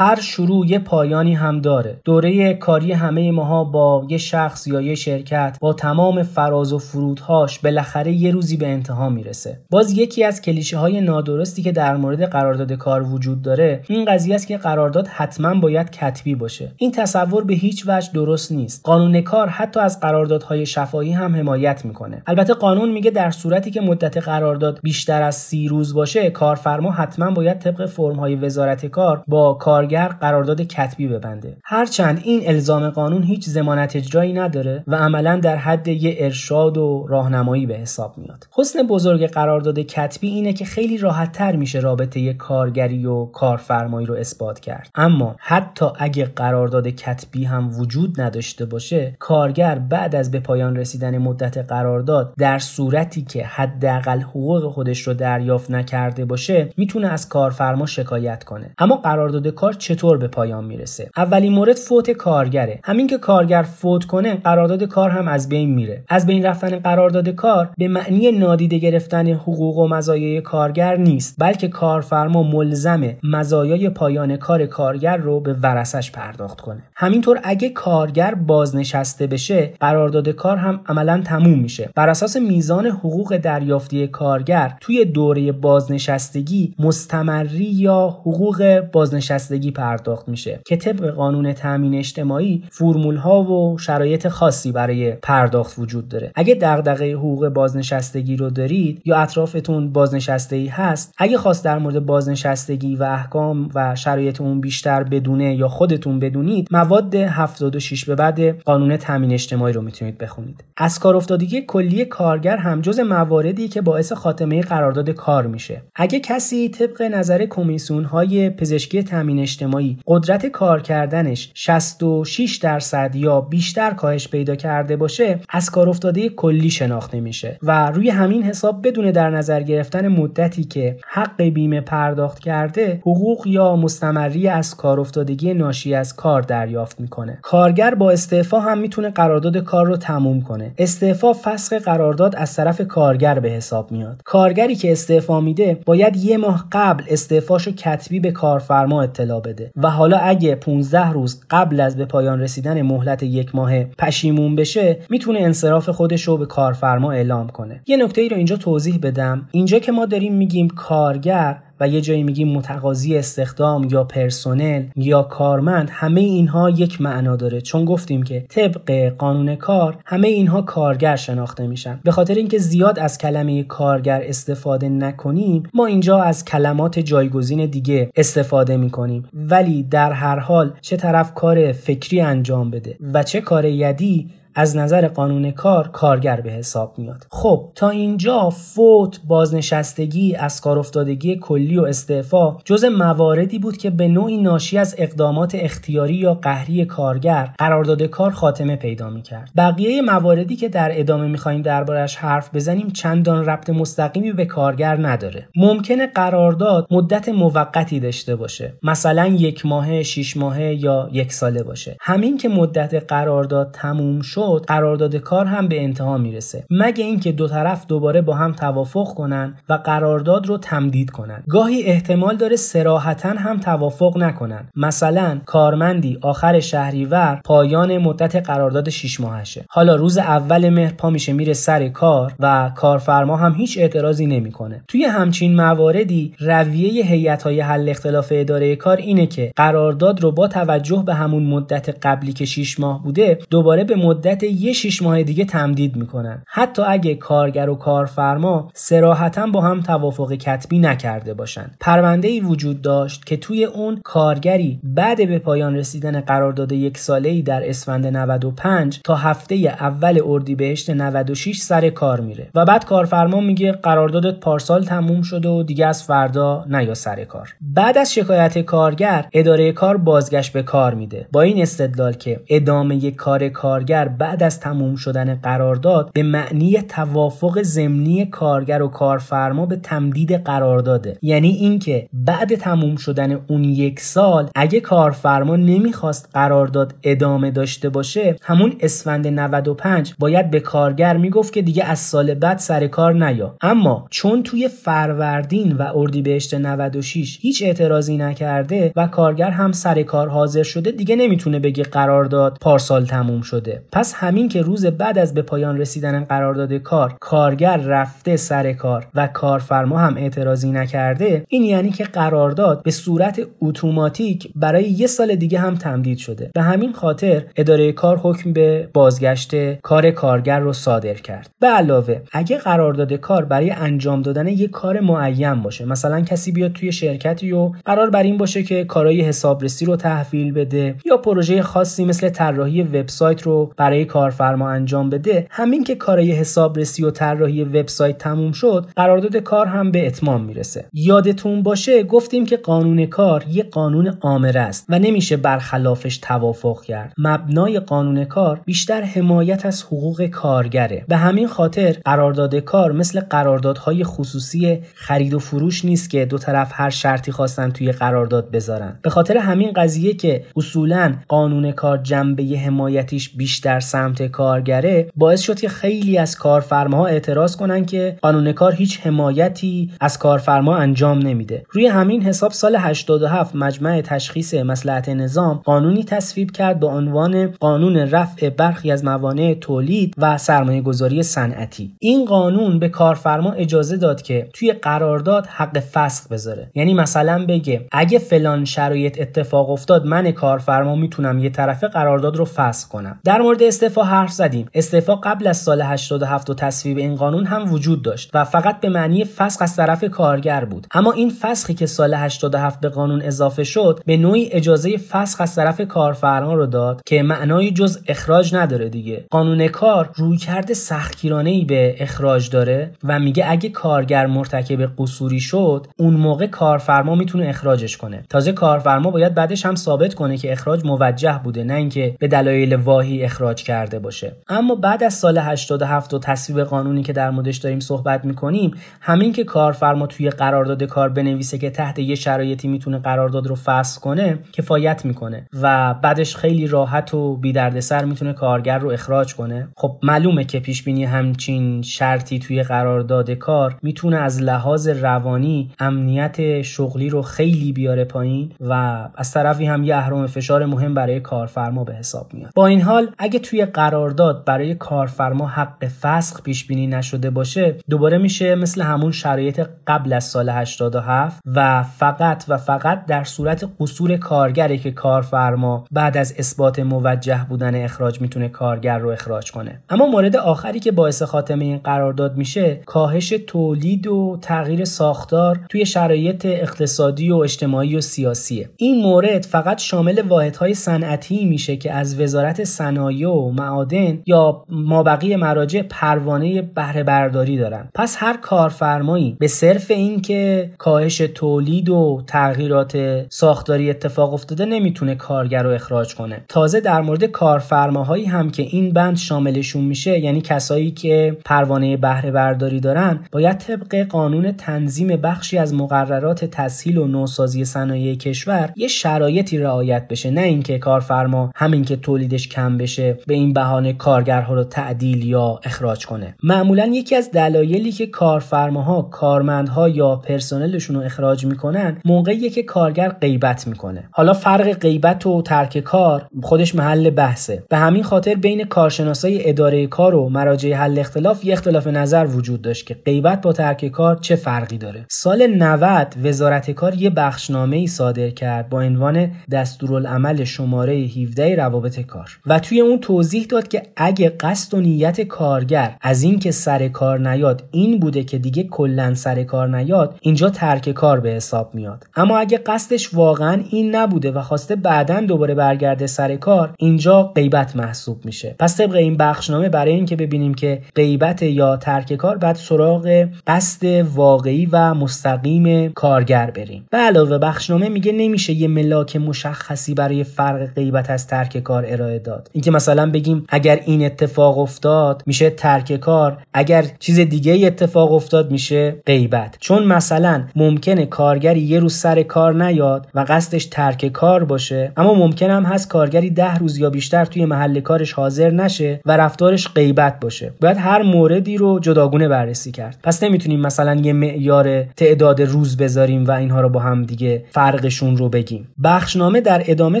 [0.00, 2.00] هر شروع یه پایانی هم داره.
[2.04, 7.58] دوره کاری همه ماها با یه شخص یا یه شرکت با تمام فراز و فرودهاش
[7.58, 9.60] بالاخره یه روزی به انتها می‌رسه.
[9.70, 14.34] باز یکی از کلیشه های نادرستی که در مورد قرارداد کار وجود داره این قضیه
[14.34, 16.72] است که قرارداد حتما باید کتبی باشه.
[16.76, 18.80] این تصور به هیچ وجه درست نیست.
[18.84, 22.22] قانون کار حتی از قراردادهای شفاهی هم حمایت می‌کنه.
[22.26, 27.30] البته قانون میگه در صورتی که مدت قرارداد بیشتر از سی روز باشه کارفرما حتما
[27.30, 31.56] باید طبق فرمهای وزارت کار با کار کارگر قرارداد کتبی ببنده.
[31.64, 37.06] هرچند این الزام قانون هیچ زمانت اجرایی نداره و عملا در حد یه ارشاد و
[37.08, 38.48] راهنمایی به حساب میاد.
[38.52, 44.14] حسن بزرگ قرارداد کتبی اینه که خیلی راحت تر میشه رابطه کارگری و کارفرمایی رو
[44.14, 44.90] اثبات کرد.
[44.94, 51.18] اما حتی اگه قرارداد کتبی هم وجود نداشته باشه کارگر بعد از به پایان رسیدن
[51.18, 57.86] مدت قرارداد در صورتی که حداقل حقوق خودش رو دریافت نکرده باشه می‌تونه از کارفرما
[57.86, 58.70] شکایت کنه.
[58.78, 61.10] اما قرارداد کار چطور به پایان می‌رسه.
[61.16, 62.80] اولین مورد فوت کارگره.
[62.84, 66.04] همین که کارگر فوت کنه قرارداد کار هم از بین میره.
[66.08, 71.68] از بین رفتن قرارداد کار به معنی نادیده گرفتن حقوق و مزایای کارگر نیست بلکه
[71.68, 76.82] کارفرما ملزم مزایای پایان کار کارگر رو به ورسش پرداخت کنه.
[76.94, 81.90] همینطور اگه کارگر بازنشسته بشه قرارداد کار هم عملا تموم میشه.
[81.94, 90.28] بر اساس میزان حقوق دریافتی کارگر توی دوره بازنشستگی مستمری یا حقوق بازنشستگی بازنشستگی پرداخت
[90.28, 96.32] میشه که طبق قانون تامین اجتماعی فرمول ها و شرایط خاصی برای پرداخت وجود داره.
[96.34, 102.06] اگه دغدغه حقوق بازنشستگی رو دارید یا اطرافتون بازنشسته ای هست اگه خواست در مورد
[102.06, 108.60] بازنشستگی و احکام و شرایط اون بیشتر بدونه یا خودتون بدونید مواد 76 به بعد
[108.62, 110.64] قانون تامین اجتماعی رو می‌تونید بخونید.
[110.76, 115.82] از کار افتادگی کلی کارگر هم جز مواردی که باعث خاتمه قرارداد کار میشه.
[115.94, 119.98] اگه کسی طبق نظر کمیسیون های پزشکی تامین اجتماعی.
[120.06, 126.70] قدرت کار کردنش 66 درصد یا بیشتر کاهش پیدا کرده باشه از کار افتاده کلی
[126.70, 132.38] شناخته میشه و روی همین حساب بدون در نظر گرفتن مدتی که حق بیمه پرداخت
[132.38, 137.38] کرده حقوق یا مستمری از کار افتادگی ناشی از کار دریافت می‌کنه.
[137.42, 140.72] کارگر با استعفا هم می‌تونه قرارداد کار رو تموم کنه.
[140.78, 144.20] استعفا فسخ قرارداد از طرف کارگر به حساب میاد.
[144.24, 149.70] کارگری که استعفا میده باید یه ماه قبل استعفاشو کتبی به کارفرما اطلاع بده.
[149.76, 154.96] و حالا اگه 15 روز قبل از به پایان رسیدن مهلت یک ماه پشیمون بشه
[155.10, 157.80] می‌تونه انصراف خودش رو به کارفرما اعلام کنه.
[157.86, 159.48] یه نکته ای رو اینجا توضیح بدم.
[159.52, 165.22] اینجا که ما داریم میگیم کارگر و یه جایی میگیم متقاضی استخدام یا پرسنل یا
[165.22, 167.60] کارمند همه اینها یک معنا داره.
[167.60, 172.00] چون گفتیم که طبق قانون کار همه اینها کارگر شناخته میشن.
[172.04, 178.10] به خاطر اینکه زیاد از کلمه کارگر استفاده نکنیم ما اینجا از کلمات جایگزین دیگه
[178.16, 179.28] استفاده می‌کنیم.
[179.34, 184.76] ولی در هر حال چه طرف کار فکری انجام بده و چه کار یدی از
[184.76, 187.26] نظر قانون کار کارگر به حساب میاد.
[187.30, 193.90] خب تا اینجا فوت بازنشستگی از کار افتادگی کلی و استعفا جز مواردی بود که
[193.90, 199.50] به نوعی ناشی از اقدامات اختیاری یا قهری کارگر قرارداد کار خاتمه پیدا می‌کرد.
[199.56, 205.48] بقیه مواردی که در ادامه می‌خوایم دربارش حرف بزنیم چندان ربط مستقیمی به کارگر نداره.
[205.56, 208.72] ممکنه قرارداد مدت موقتی داشته باشه.
[208.82, 211.96] مثلا یک ماهه شش ماهه یا یک ساله باشه.
[212.00, 217.48] همین که مدت قرارداد تموم شد قرارداد کار هم به انتها می‌رسه مگه اینکه دو
[217.48, 221.42] طرف دوباره با هم توافق کنن و قرارداد رو تمدید کنن.
[221.48, 224.68] گاهی احتمال داره سراحتا هم توافق نکنن.
[224.76, 229.64] مثلا کارمندی آخر شهریور پایان مدت قرارداد 6 ماهشه.
[229.68, 234.84] حالا روز اول مهر پا میشه میره سر کار و کارفرما هم هیچ اعتراضی نمی‌کنه.
[234.88, 240.48] توی همچین مواردی رویه هیئت های حل اختلاف اداره کار اینه که قرارداد رو با
[240.48, 245.22] توجه به همون مدت قبلی که 6 ماه بوده دوباره به مدت یه شیش ماه
[245.22, 246.42] دیگه تمدید می‌کنن.
[246.46, 252.82] حتی اگه کارگر و کارفرما سراحتا با هم توافق کتبی نکرده باشند پرونده ای وجود
[252.82, 258.06] داشت که توی اون کارگری بعد به پایان رسیدن قرارداد یک ساله ای در اسفند
[258.06, 262.50] 95 تا هفته اول اردیبهشت 96 سر کار میره.
[262.54, 267.54] و بعد کارفرما میگه قراردادت پارسال تموم شده و دیگه از فردا نیا سر کار.
[267.60, 271.26] بعد از شکایت کارگر اداره کار بازگشت به کار میده.
[271.32, 277.62] با این استدلال که ادامه کار کارگر بعد از تموم شدن قرارداد به معنی توافق
[277.62, 284.50] ضمنی کارگر و کارفرما به تمدید قرارداده یعنی اینکه بعد تموم شدن اون یک سال
[284.54, 291.62] اگه کارفرما نمی‌خواست قرارداد ادامه داشته باشه همون اسفند 95 باید به کارگر می‌گفت که
[291.62, 293.54] دیگه از سال بعد سر کار نیا.
[293.60, 300.28] اما چون توی فروردین و اردیبهشت 96 هیچ اعتراضی نکرده و کارگر هم سر کار
[300.28, 303.82] حاضر شده دیگه نمی‌تونه بگه قرارداد پارسال تموم شده.
[303.92, 309.06] پس همین که روز بعد از به پایان رسیدن قرارداد کار کارگر رفته سر کار
[309.14, 315.34] و کارفرما هم اعتراضی نکرده این یعنی که قرارداد به صورت اتوماتیک برای یه سال
[315.34, 316.50] دیگه هم تمدید شده.
[316.54, 321.50] به همین خاطر اداره کار حکم به بازگشت کار کارگر رو صادر کرد.
[321.60, 326.72] به علاوه اگه قرارداد کار برای انجام دادن یک کار معین باشه مثلا کسی بیاد
[326.72, 331.62] توی شرکتی و قرار بر این باشه که کارهای حسابرسی رو تحویل بده یا پروژه
[331.62, 337.64] خاصی مثل طراحی وبسایت رو برای کارفرما انجام بده همین که کارای حسابرسی و طراحی
[337.64, 340.84] وبسایت تموم شد قرارداد کار هم به اتمام می‌رسه.
[340.92, 347.12] یادتون باشه گفتیم که قانون کار یه قانون آمره است و نمیشه برخلافش توافق کرد.
[347.18, 351.04] مبنای قانون کار بیشتر حمایت از حقوق کارگره.
[351.08, 356.70] به همین خاطر قرارداد کار مثل قراردادهای خصوصی خرید و فروش نیست که دو طرف
[356.74, 358.98] هر شرطی خواستن توی قرارداد بذارن.
[359.02, 365.60] به خاطر همین قضیه که اصولا قانون کار جنبه حمایتیش بیشتر سمت کارگره باعث شد
[365.60, 371.62] که خیلی از کارفرماها اعتراض کنن که قانون کار هیچ حمایتی از کارفرما انجام نمیده.
[371.70, 377.96] روی همین حساب سال 87 مجمع تشخیص مسلحت نظام قانونی تصویب کرد به عنوان قانون
[377.96, 381.92] رفع برخی از موانع تولید و سرمایه گذاری صنعتی.
[381.98, 386.70] این قانون به کارفرما اجازه داد که توی قرارداد حق فسخ بذاره.
[386.74, 392.44] یعنی مثلا بگه اگه فلان شرایط اتفاق افتاد من کارفرما می‌تونم یه طرفه قرارداد رو
[392.44, 393.20] فسخ کنم.
[393.24, 394.68] در مورد استعفا حرف زدیم.
[394.74, 398.88] استعفا قبل از سال 87 و تصویب این قانون هم وجود داشت و فقط به
[398.88, 400.86] معنی فسخ از طرف کارگر بود.
[400.94, 405.54] اما این فسخی که سال 87 به قانون اضافه شد به نوعی اجازه فسخ از
[405.54, 409.24] طرف کارفرما رو داد که معنای جز اخراج نداره دیگه.
[409.30, 415.40] قانون کار روی کرده سختگیرانه ای به اخراج داره و میگه اگه کارگر مرتکب قصوری
[415.40, 418.24] شد اون موقع کارفرما می‌تونه اخراجش کنه.
[418.30, 422.74] تازه کارفرما باید بعدش هم ثابت کنه که اخراج موجه بوده نه اینکه به دلایل
[422.74, 424.36] واهی اخراج کرده باشه.
[424.48, 429.32] اما بعد از سال 87 و تصویب قانونی که در موردش داریم صحبت می‌کنیم همین
[429.32, 434.38] که کارفرما توی قرارداد کار بنویسه که تحت یه شرایطی می‌تونه قرارداد رو فسخ کنه
[434.52, 439.68] کفایت می‌کنه و بعدش خیلی راحت و بی دردسر می‌تونه کارگر رو اخراج کنه.
[439.76, 446.62] خب معلومه که پیش بینی همچین شرطی توی قرارداد کار می‌تونه از لحاظ روانی امنیت
[446.62, 448.72] شغلی رو خیلی بیاره پایین و
[449.16, 452.50] از طرفی هم یه اهرام فشار مهم برای کارفرما به حساب میاد.
[452.54, 458.18] با این حال اگه توی قرارداد برای کارفرما حق فسخ پیش بینی نشده باشه دوباره
[458.18, 464.16] میشه مثل همون شرایط قبل از سال 87 و فقط و فقط در صورت قصور
[464.16, 469.80] کارگره که کارفرما بعد از اثبات موجه بودن اخراج می‌تونه کارگر رو اخراج کنه.
[469.90, 475.86] اما مورد آخری که باعث خاتمه این قرارداد میشه کاهش تولید و تغییر ساختار توی
[475.86, 478.70] شرایط اقتصادی و اجتماعی و سیاسیه.
[478.76, 485.36] این مورد فقط شامل واحدهای صنعتی میشه که از وزارت صنایع و معادن یا مابقی
[485.36, 487.88] مراجع پروانه بهره برداری دارن.
[487.94, 495.62] پس هر کارفرمایی به صرف اینکه کاهش تولید و تغییرات ساختاری اتفاق افتاده نمی‌تونه کارگر
[495.62, 496.44] رو اخراج کنه.
[496.48, 502.30] تازه در مورد کارفرماهایی هم که این بند شاملشون میشه یعنی کسایی که پروانه بهره
[502.30, 508.88] برداری دارن باید طبق قانون تنظیم بخشی از مقررات تسهیل و نوسازی صنایع کشور یه
[508.88, 510.30] شرایطی رعایت بشه.
[510.30, 513.18] نه اینکه کارفرما همین که تولیدش کم بشه.
[513.28, 516.34] به این بهانه کارگرها رو تعدیل یا اخراج کنه.
[516.42, 523.08] معمولا یکی از دلایلی که کارفرماها کارمندها یا پرسنلشون رو اخراج می‌کنن موقعی که کارگر
[523.08, 524.08] غیبت می‌کنه.
[524.10, 527.62] حالا فرق غیبت و ترک کار خودش محل بحثه.
[527.68, 532.62] به همین خاطر بین کارشناسای اداره کار و مراجع حل اختلاف یه اختلاف نظر وجود
[532.62, 535.06] داشت که غیبت با ترک کار چه فرقی داره.
[535.10, 542.00] سال 90 وزارت کار یه بخشنامه ای صادر کرد با عنوان دستورالعمل شماره 17 روابط
[542.00, 542.38] کار.
[542.46, 547.30] و توی اون توضیح داد که اگه قصد و نیت کارگر از اینکه سر کار
[547.30, 552.06] نیاد این بوده که دیگه کلا سر کار نیاد اینجا ترک کار به حساب میاد.
[552.16, 557.76] اما اگه قصدش واقعا این نبوده و خواسته بعدا دوباره برگرده سر کار اینجا غیبت
[557.76, 558.54] محسوب میشه.
[558.58, 563.86] پس طبق این بخشنامه برای اینکه ببینیم که غیبت یا ترک کار بعد سراغ قصد
[564.14, 566.86] واقعی و مستقیم کارگر بریم.
[566.90, 572.18] به علاوه بخشنامه میگه نمیشه یه ملاک مشخصی برای فرق غیبت از ترک کار ارائه
[572.18, 572.50] داد.
[572.52, 576.38] اینکه مثلا بگیم اگر این اتفاق افتاد میشه ترک کار.
[576.54, 579.56] اگر چیز دیگه اتفاق افتاد میشه غیبت.
[579.60, 585.14] چون مثلا ممکنه کارگری یه روز سر کار نیاد و قصدش ترک کار باشه اما
[585.14, 589.68] ممکن هم هست کارگری ده روز یا بیشتر توی محل کارش حاضر نشه و رفتارش
[589.68, 590.52] غیبت باشه.
[590.60, 592.98] باید هر موردی رو جداگونه بررسی کرد.
[593.02, 598.16] پس نمی‌تونیم مثلا یه معیار تعداد روز بذاریم و اینها رو با هم دیگه فرقشون
[598.16, 598.68] رو بگیم.
[598.84, 600.00] بخشنامه در ادامه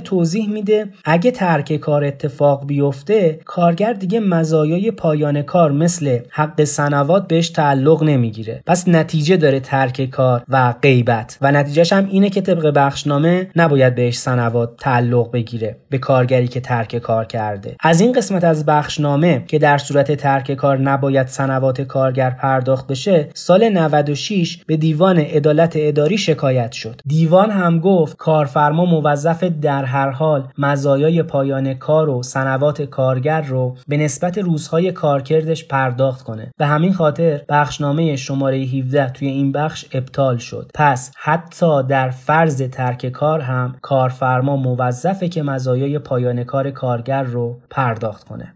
[0.00, 2.97] توضیح میده اگه ترک کار اتفاق بیفته
[3.44, 8.62] کارگر دیگه مزایای پایان کار مثل حق سنوات بهش تعلق نمی‌گیره.
[8.66, 13.94] پس نتیجه داره ترک کار و غیبت و نتیجهش هم اینه که طبق بخشنامه نباید
[13.94, 17.76] بهش سنوات تعلق بگیره به کارگری که ترک کار کرده.
[17.80, 23.28] از این قسمت از بخشنامه که در صورت ترک کار نباید سنوات کارگر پرداخت بشه
[23.34, 27.00] سال 96 به دیوان عدالت اداری شکایت شد.
[27.06, 33.76] دیوان هم گفت کارفرما موظف در هر حال مزایای پایان کار و سنوات کارگر رو
[33.88, 36.52] به نسبت روزهای کارکردش پرداخت کنه.
[36.58, 40.70] به همین خاطر بخشنامه شماره 17 توی این بخش ابطال شد.
[40.74, 47.58] پس حتی در فرض ترک کار هم کارفرما موظفه که مزایای پایان کار کارگر رو
[47.70, 48.54] پرداخت کنه.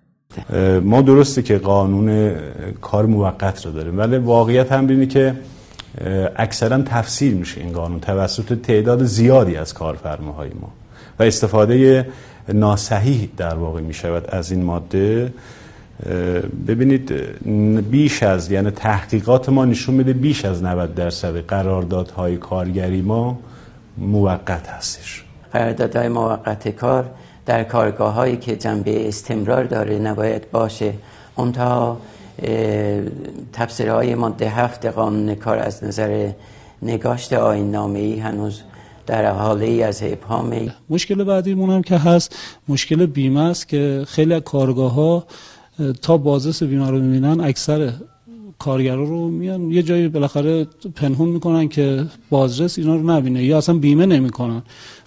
[0.83, 2.35] ما درسته که قانون
[2.81, 5.35] کار موقت رو داریم ولی واقعیت هم اینه که
[6.37, 10.73] اکثرا تفسیر میشه این قانون توسط تعداد زیادی از کارفرماهای ما.
[11.19, 12.07] و استفاده
[12.49, 15.33] ناصحیح در واقع می شود از این ماده.
[16.67, 17.13] ببینید
[17.91, 23.39] بیش از یعنی تحقیقات ما نشون میده بیش از 90 درصد قراردادهای کارگری ما
[23.99, 25.25] موقت هستش.
[25.53, 27.11] قراردادهای موقت کار
[27.47, 30.95] در کارگاه هایی که جنبه استمرار داره نباید باشه.
[31.37, 31.97] اونتا
[33.53, 36.31] تفسیرهای ماده هفت قانون کار از نظر
[36.83, 38.63] نگاشت آین نامه ای هنوز
[39.07, 42.37] در حاله ای از ابهام مشکل بعدیمون هم که هست
[42.69, 45.27] مشکل بیمه است که خیلی کارگاه ها
[46.03, 47.93] تا بازرس بیمه رو می‌بینن اکثر
[48.59, 53.79] کارگرا رو میان یه جایی بالاخره پنهون می‌کنن که بازرس اینا رو نبینه یا اصلا
[53.79, 54.63] بیمه نمی‌کنن.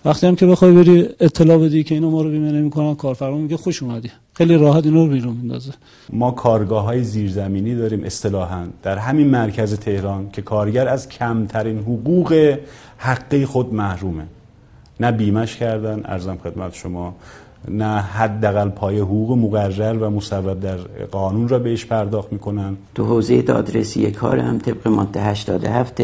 [0.05, 3.57] وقتی هم که بخوای بری اطلاع بدی که اینا ما رو بیمه نمی‌کنن کارفرما میگه
[3.57, 4.11] خوش اومدی.
[4.33, 5.71] خیلی راحت اینا رو بیرون میندازه.
[6.09, 12.57] ما کارگاه های زیرزمینی داریم اصطلاحا در همین مرکز تهران که کارگر از کمترین حقوق
[12.97, 14.23] حقی خود محرومه.
[14.99, 17.15] نه بیمش کردن ارزم خدمت شما
[17.67, 20.77] نه حداقل پای حقوق مقرر و مصوب در
[21.11, 22.77] قانون را بهش پرداخت می‌کنن.
[22.95, 26.01] تو حوزه دادرسی کار هم طبق ماده 87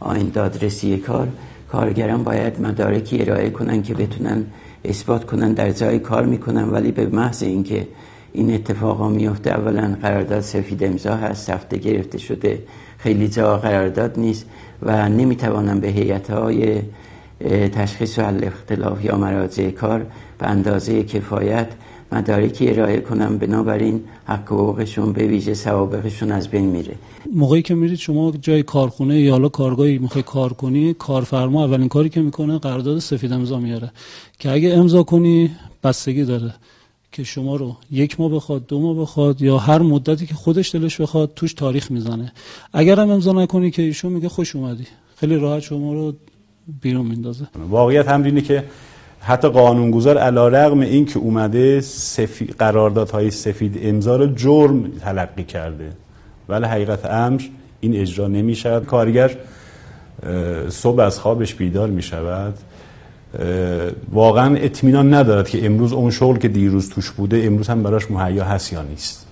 [0.00, 1.28] آین دادرسی کار
[1.68, 4.44] کارگران باید مدارکی ارائه کنن که بتونن
[4.84, 6.70] اثبات کنن در جای کار می‌کنن.
[6.70, 7.86] ولی به محض اینکه
[8.32, 12.62] این اتفاقا میفته اولا قرارداد سفید امضا هست هفته گرفته شده
[12.98, 14.46] خیلی جا قرارداد نیست
[14.82, 16.82] و نمی‌توانن به هیئت های
[17.72, 20.06] تشخیص و اختلاف یا مراجع کار
[20.40, 21.68] به اندازه کفایت
[22.12, 23.38] مدارکی ارائه کنم.
[23.38, 26.94] بنابراین حق حقوقشون به ویژه سوابقشون از بین میره.
[27.34, 32.08] موقعی که میرید شما جای کارخونه یا حالا کارگاهی می‌خوای کار کنی کارفرما اولین کاری
[32.08, 33.90] که می‌کنه قرارداد سفید امضا میاره.
[34.38, 35.50] که اگه امضا کنی
[35.84, 36.54] بستگی داره
[37.12, 41.00] که شما رو یک ماه بخواد دو ماه بخواد یا هر مدتی که خودش دلش
[41.00, 42.32] بخواد توش تاریخ می‌زنه.
[42.72, 44.86] اگر هم امضا نکنی که ایشون میگه خوش اومدی.
[45.16, 46.12] خیلی راحت شما رو
[46.82, 47.46] بیرون میندازه.
[47.70, 48.64] واقعیت هم اینه که
[49.20, 52.46] حتی قانونگذار علا رقم این که اومده سفی...
[52.46, 55.92] قراردادهای سفید امضا رو جرم تلقی کرده.
[56.48, 57.42] ولی حقیقت امر
[57.80, 59.36] این اجرا نمی شود کارگر
[60.68, 62.54] صبح از خوابش بیدار می شود
[64.12, 68.44] واقعا اطمینان ندارد که امروز اون شغل که دیروز توش بوده امروز هم براش مهیا
[68.44, 69.26] هست یا نیست.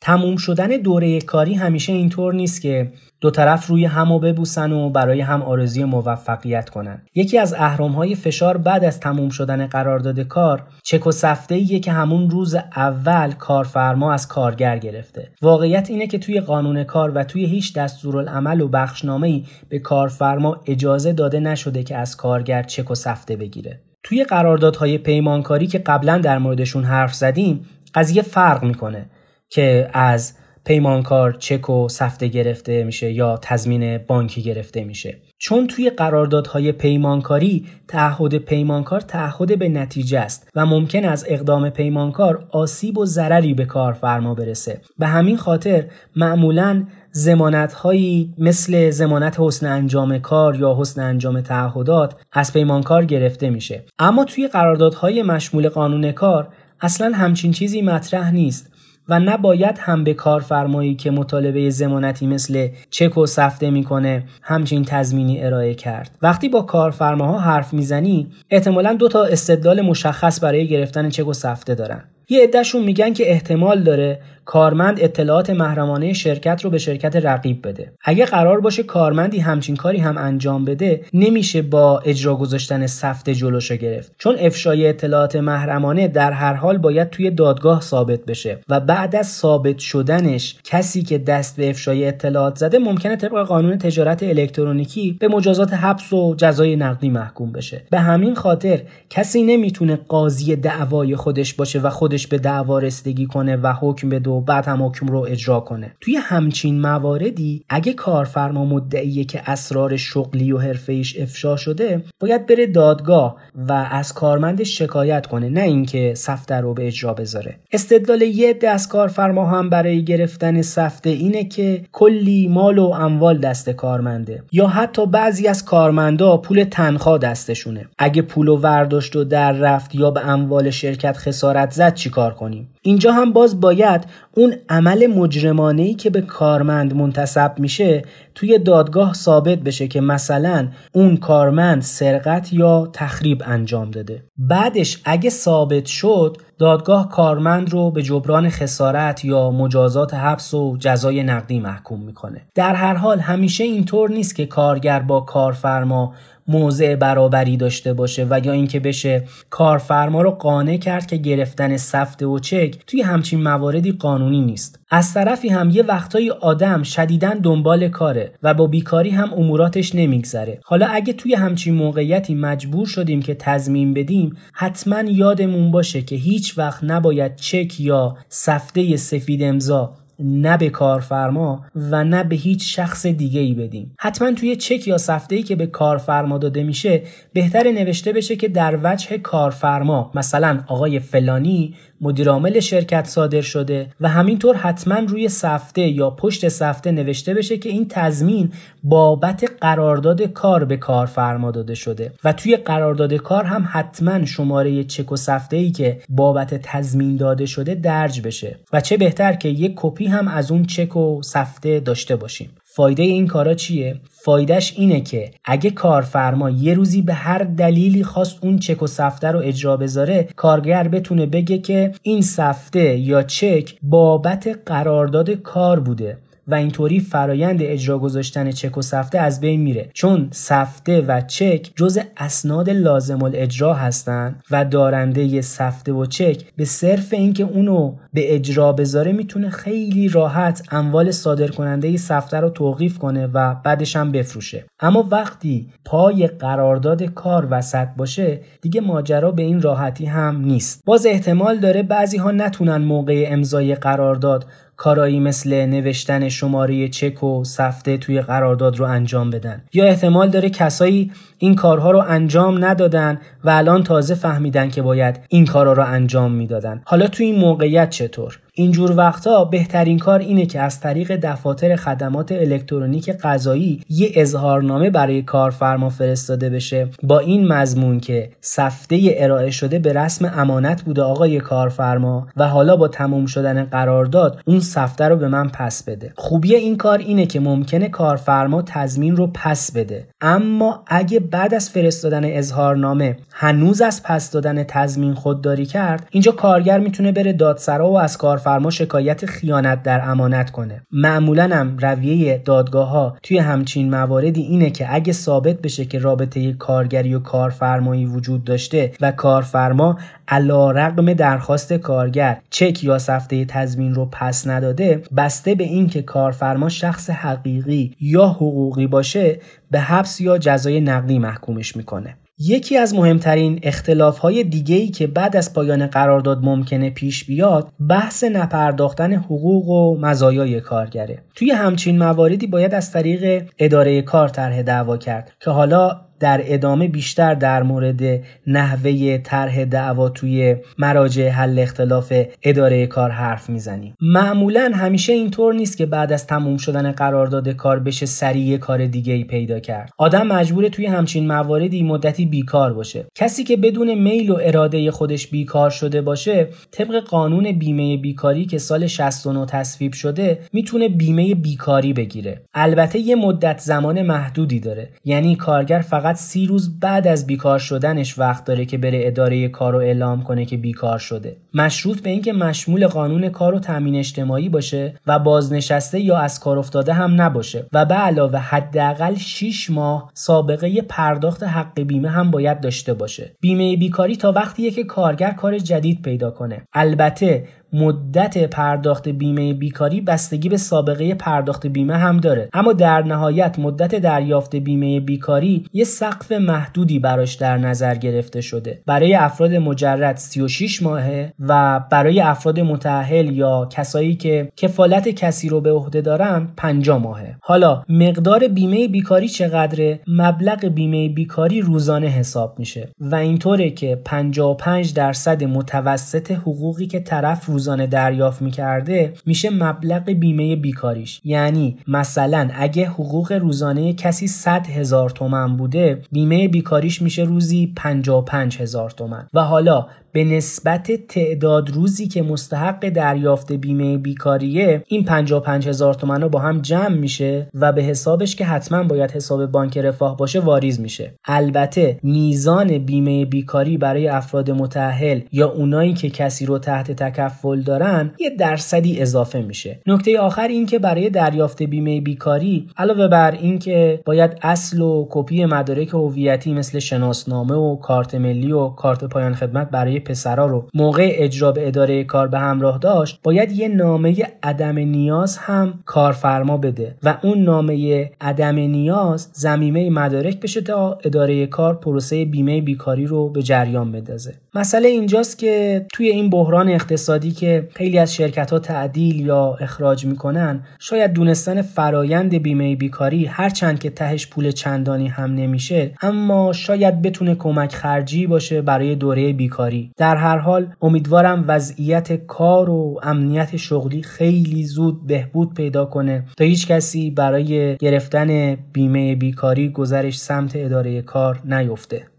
[0.00, 4.90] تموم شدن دوره کاری همیشه اینطور نیست که دو طرف روی هم و ببوسن و
[4.90, 7.02] برای هم آرزوی موفقیت کنن.
[7.14, 12.30] یکی از های فشار بعد از تموم شدن قرارداد کار چک و سفته که همون
[12.30, 15.30] روز اول کارفرما از کارگر گرفته.
[15.42, 20.60] واقعیت اینه که توی قانون کار و توی هیچ دستورالعمل و بخشنامه ای به کارفرما
[20.66, 23.80] اجازه داده نشده که از کارگر چک و سفته بگیره.
[24.02, 29.10] توی قراردادهای پیمانکاری که قبلا در موردشون حرف زدیم قضیه فرق می‌کنه
[29.48, 30.34] که از
[30.66, 35.18] پیمانکار چک و سفته گرفته میشه یا تضمین بانکی گرفته میشه.
[35.38, 42.48] چون توی قراردادهای پیمانکاری تعهد پیمانکار تعهد به نتیجه است و ممکن از اقدام پیمانکار
[42.50, 44.80] آسیب و ضرری به کارفرما برسه.
[44.98, 45.84] به همین خاطر
[46.16, 53.50] معمولا زمانت هایی مثل زمانت حسن انجام کار یا حسن انجام تعهدات از پیمانکار گرفته
[53.50, 53.84] میشه.
[53.98, 56.48] اما توی قراردادهای مشمول قانون کار
[56.80, 58.75] اصلا همچین چیزی مطرح نیست.
[59.08, 65.44] و نباید هم به کارفرمایی که مطالبه زمانتی مثل چک و سفته می‌کنه همچین تضمینی
[65.44, 66.10] ارائه کرد.
[66.22, 71.74] وقتی با کارفرماها حرف می‌زنی احتمالا دو تا استدلال مشخص برای گرفتن چک و سفته
[71.74, 72.04] دارن.
[72.28, 77.92] یه عدهشون میگن که احتمال داره کارمند اطلاعات محرمانه شرکت رو به شرکت رقیب بده.
[78.04, 83.76] اگه قرار باشه کارمندی همچین کاری هم انجام بده نمیشه با اجرا گذاشتن سفت جلوشو
[83.76, 84.12] گرفت.
[84.18, 89.26] چون افشای اطلاعات محرمانه در هر حال باید توی دادگاه ثابت بشه و بعد از
[89.28, 95.28] ثابت شدنش کسی که دست به افشای اطلاعات زده ممکنه طبق قانون تجارت الکترونیکی به
[95.28, 97.82] مجازات حبس و جزای نقدی محکوم بشه.
[97.90, 103.56] به همین خاطر کسی نمی‌تونه قاضی دعوای خودش باشه و خودش به دعوا رسیدگی کنه
[103.56, 105.92] و حکم بده و بعد هم حکم رو اجرا کنه.
[106.00, 112.66] توی همچین مواردی اگه کارفرما مدعیه که اسرار شغلی و حرفه‌ایش افشا شده باید بره
[112.66, 113.36] دادگاه
[113.68, 117.58] و از کارمندش شکایت کنه نه اینکه سفته رو به اجرا بذاره.
[117.72, 123.70] استدلال یه دست کارفرما هم برای گرفتن سفته اینه که کلی مال و اموال دست
[123.70, 127.88] کارمنده یا حتی بعضی از کارمندا پول تنخواه دستشونه.
[127.98, 132.68] اگه پول و ورداشت و در رفت یا به اموال شرکت خسارت زد چیکار کنیم؟
[132.82, 134.04] اینجا هم باز باید
[134.36, 138.02] اون عمل مجرمانه ای که به کارمند منتصب میشه
[138.34, 144.22] توی دادگاه ثابت بشه که مثلا اون کارمند سرقت یا تخریب انجام داده.
[144.38, 151.22] بعدش اگه ثابت شد دادگاه کارمند رو به جبران خسارت یا مجازات حبس و جزای
[151.22, 152.42] نقدی محکوم می‌کنه.
[152.54, 156.14] در هر حال همیشه اینطور نیست که کارگر با کارفرما
[156.48, 162.26] موضع برابری داشته باشه و یا اینکه بشه کارفرما رو قانع کرد که گرفتن سفته
[162.26, 164.80] و چک توی همچین مواردی قانونی نیست.
[164.90, 170.60] از طرفی هم یه وقتایی آدم شدیدن دنبال کاره و با بیکاری هم اموراتش نمیگذره.
[170.64, 176.58] حالا اگه توی همچین موقعیتی مجبور شدیم که تضمین بدیم حتما یادمون باشه که هیچ
[176.58, 183.06] وقت نباید چک یا سفته سفید امضا نه به کارفرما و نه به هیچ شخص
[183.06, 183.94] دیگه ای بدیم.
[183.98, 187.02] حتما توی چک یا سفته ای که به کارفرما داده میشه
[187.32, 194.08] بهتر نوشته بشه که در وجه کارفرما مثلا آقای فلانی مدیرعامل شرکت صادر شده و
[194.08, 198.52] همینطور حتما روی سفته یا پشت سفته نوشته بشه که این تضمین
[198.84, 202.12] بابت قرارداد کار به کارفرما داده شده.
[202.24, 207.46] و توی قرارداد کار هم حتما شماره چک و سفته ای که بابت تضمین داده
[207.46, 208.56] شده درج بشه.
[208.72, 212.50] و چه بهتر که یک کپی هم از اون چک و سفته داشته باشیم.
[212.76, 218.38] فایده این کارا چیه؟ فایدهش اینه که اگه کارفرما یه روزی به هر دلیلی خواست
[218.40, 223.74] اون چک و سفته رو اجرا بذاره کارگر بتونه بگه که این سفته یا چک
[223.82, 226.18] بابت قرارداد کار بوده
[226.48, 229.90] و اینطوری فرایند اجرا گذاشتن چک و سفته از بین میره.
[229.92, 236.64] چون سفته و چک جز اسناد لازم الاجرا هستن و دارنده سفته و چک به
[236.64, 242.98] صرف اینکه اونو به اجرا بذاره می‌تونه خیلی راحت اموال صادر کننده سفته رو توقیف
[242.98, 244.64] کنه و بعدش هم بفروشه.
[244.80, 250.82] اما وقتی پای قرارداد کار وسط باشه دیگه ماجرا به این راحتی هم نیست.
[250.84, 254.46] باز احتمال داره بعضی ها نتونن موقع امضای قرارداد
[254.76, 259.62] کارایی مثل نوشتن شماره چک و سفته توی قرارداد رو انجام بدن.
[259.72, 265.20] یا احتمال داره کسایی این کارها رو انجام ندادن و الان تازه فهمیدن که باید
[265.28, 266.82] این کارها رو انجام می‌دادن.
[266.84, 272.32] حالا توی این موقعیت چطور؟ اینجور وقتا بهترین کار اینه که از طریق دفاتر خدمات
[272.32, 276.88] الکترونیک قضایی یه اظهارنامه برای کارفرما فرستاده بشه.
[277.02, 282.76] با این مضمون که سفته ارائه شده به رسم امانت بوده آقای کارفرما و حالا
[282.76, 286.12] با تموم شدن قرارداد اون سفته رو به من پس بده.
[286.16, 290.06] خوبی این کار اینه که ممکنه کارفرما تضمین رو پس بده.
[290.20, 296.78] اما اگه بعد از فرستادن اظهارنامه هنوز از پس دادن تضمین خودداری کرد اینجا کارگر
[296.78, 300.82] می‌تونه بره دادسرا و از کارفرما شکایت خیانت در امانت کنه.
[300.92, 306.52] معمولا هم رویه دادگاه ها توی همچین مواردی اینه که اگه ثابت بشه که رابطه
[306.52, 309.98] کارگری و کارفرمایی وجود داشته و کارفرما
[310.28, 316.68] علا رقم درخواست کارگر چک یا سفته تضمین رو پس نداده بسته به اینکه کارفرما
[316.68, 319.38] شخص حقیقی یا حقوقی باشه
[319.70, 322.16] به حبس یا جزای نقدی محکومش می‌کنه.
[322.38, 327.68] یکی از مهمترین اختلاف های دیگه ای که بعد از پایان قرارداد ممکنه پیش بیاد
[327.88, 331.18] بحث نپرداختن حقوق و مزایای کارگره.
[331.34, 336.88] توی همچین مواردی باید از طریق اداره کار طرح دعوا کرد که حالا در ادامه
[336.88, 338.00] بیشتر در مورد
[338.46, 342.12] نحوه طرح دعوا توی مراجع حل اختلاف
[342.42, 343.94] اداره کار حرف می‌زنیم.
[344.00, 349.12] معمولا همیشه اینطور نیست که بعد از تموم شدن قرارداد کار بشه سریع کار دیگه
[349.12, 349.90] ای پیدا کرد.
[349.98, 353.04] آدم مجبور توی همچین مواردی مدتی بیکار باشه.
[353.14, 358.58] کسی که بدون میل و اراده خودش بیکار شده باشه طبق قانون بیمه بیکاری که
[358.58, 362.40] سال 69 تصویب شده می‌تونه بیمه بیکاری بگیره.
[362.54, 364.88] البته یه مدت زمان محدودی داره.
[365.04, 369.48] یعنی کارگر فقط فقط سی روز بعد از بیکار شدنش وقت داره که بره اداره
[369.48, 371.36] کار رو اعلام کنه که بیکار شده.
[371.54, 376.58] مشروط به اینکه مشمول قانون کار و تامین اجتماعی باشه و بازنشسته یا از کار
[376.58, 382.60] افتاده هم نباشه و به علاوه حداقل 6 ماه سابقه پرداخت حق بیمه هم باید
[382.60, 383.32] داشته باشه.
[383.40, 386.62] بیمه بیکاری تا وقتیه که کارگر کار جدید پیدا کنه.
[386.72, 387.44] البته
[387.76, 392.48] مدت پرداخت بیمه بیکاری بستگی به سابقه پرداخت بیمه هم داره.
[392.52, 398.82] اما در نهایت مدت دریافت بیمه بیکاری یه سقف محدودی براش در نظر گرفته شده.
[398.86, 405.60] برای افراد مجرد 36 ماهه و برای افراد متأهل یا کسایی که کفالت کسی رو
[405.60, 407.36] به عهده دارن 50 ماهه.
[407.40, 414.94] حالا مقدار بیمه بیکاری چقدره؟ مبلغ بیمه بیکاری روزانه حساب میشه و اینطوره که 55
[414.94, 421.20] درصد متوسط حقوقی که طرف روزانه دریافت می‌کرده میشه مبلغ بیمه بیکاریش.
[421.24, 428.58] یعنی مثلا اگه حقوق روزانه کسی 100 هزار تومن بوده بیمه بیکاریش میشه روزی 55
[428.60, 429.26] هزار تومن.
[429.34, 429.86] و حالا
[430.16, 436.38] به نسبت تعداد روزی که مستحق دریافت بیمه بیکاریه این 55 هزار تومن رو با
[436.38, 441.14] هم جمع میشه و به حسابش که حتما باید حساب بانک رفاه باشه واریز میشه.
[441.24, 448.10] البته میزان بیمه بیکاری برای افراد متأهل یا اونایی که کسی رو تحت تکفل دارن
[448.20, 449.80] یه درصدی اضافه میشه.
[449.86, 455.44] نکته آخر این که برای دریافت بیمه بیکاری علاوه بر اینکه باید اصل و کپی
[455.44, 461.12] مدارک هویتی مثل شناسنامه و کارت ملی و کارت پایان خدمت برای پسرا رو موقع
[461.14, 466.94] اجرا به اداره کار به همراه داشت باید یه نامه عدم نیاز هم کارفرما بده
[467.02, 473.28] و اون نامه عدم نیاز زمینه مدارک بشه تا اداره کار پروسه بیمه بیکاری رو
[473.28, 474.34] به جریان بندازه.
[474.56, 480.06] مسئله اینجاست که توی این بحران اقتصادی که خیلی از شرکت ها تعدیل یا اخراج
[480.06, 487.02] می‌کنن شاید دونستن فرایند بیمه بیکاری هرچند که تهش پول چندانی هم نمیشه اما شاید
[487.02, 489.90] بتونه کمک خرجی باشه برای دوره بیکاری.
[489.96, 496.44] در هر حال امیدوارم وضعیت کار و امنیت شغلی خیلی زود بهبود پیدا کنه تا
[496.44, 502.15] هیچ کسی برای گرفتن بیمه بیکاری گذرش سمت اداره کار نیفته.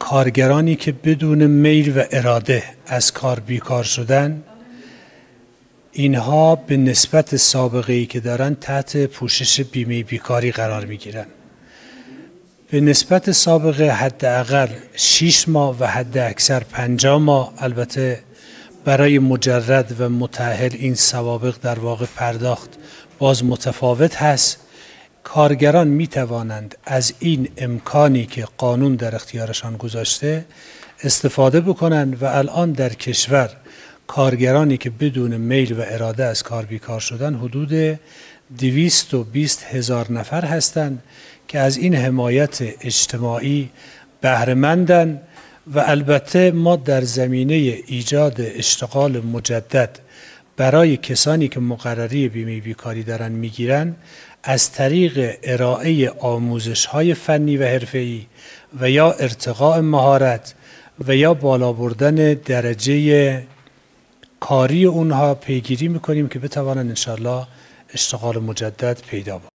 [0.00, 4.42] کارگرانی که بدون میل و اراده از کار بیکار شدن
[5.92, 11.26] اینها به نسبت سابقه ای که دارن تحت پوشش بیمه بیکاری قرار می گیرن.
[12.70, 18.20] به نسبت سابقه حداقل 6 ماه و حد اکثر 50 ماه البته
[18.84, 22.70] برای مجرد و متأهل این سوابق در واقع پرداخت
[23.18, 24.60] باز متفاوت هست
[25.24, 30.44] کارگران می توانند از این امکانی که قانون در اختیارشان گذاشته
[31.04, 33.50] استفاده بکنند و الان در کشور
[34.06, 37.98] کارگرانی که بدون میل و اراده از کار بیکار شدن حدود
[38.58, 41.02] 220 هزار نفر هستند
[41.48, 43.70] که از این حمایت اجتماعی
[44.20, 45.20] بهرهمندند
[45.74, 47.54] و البته ما در زمینه
[47.86, 49.98] ایجاد اشتغال مجدد
[50.56, 53.94] برای کسانی که مقرری بیمه بیکاری دارن می‌گیرن
[54.42, 58.26] از طریق ارائه آموزش های فنی و حرفه‌ای
[58.80, 60.54] و یا ارتقاء مهارت
[61.08, 63.42] و یا بالا بردن درجه
[64.40, 67.46] کاری اونها پیگیری می‌کنیم که بتوانند انشالله
[67.94, 69.50] اشتغال مجدد پیدا بود.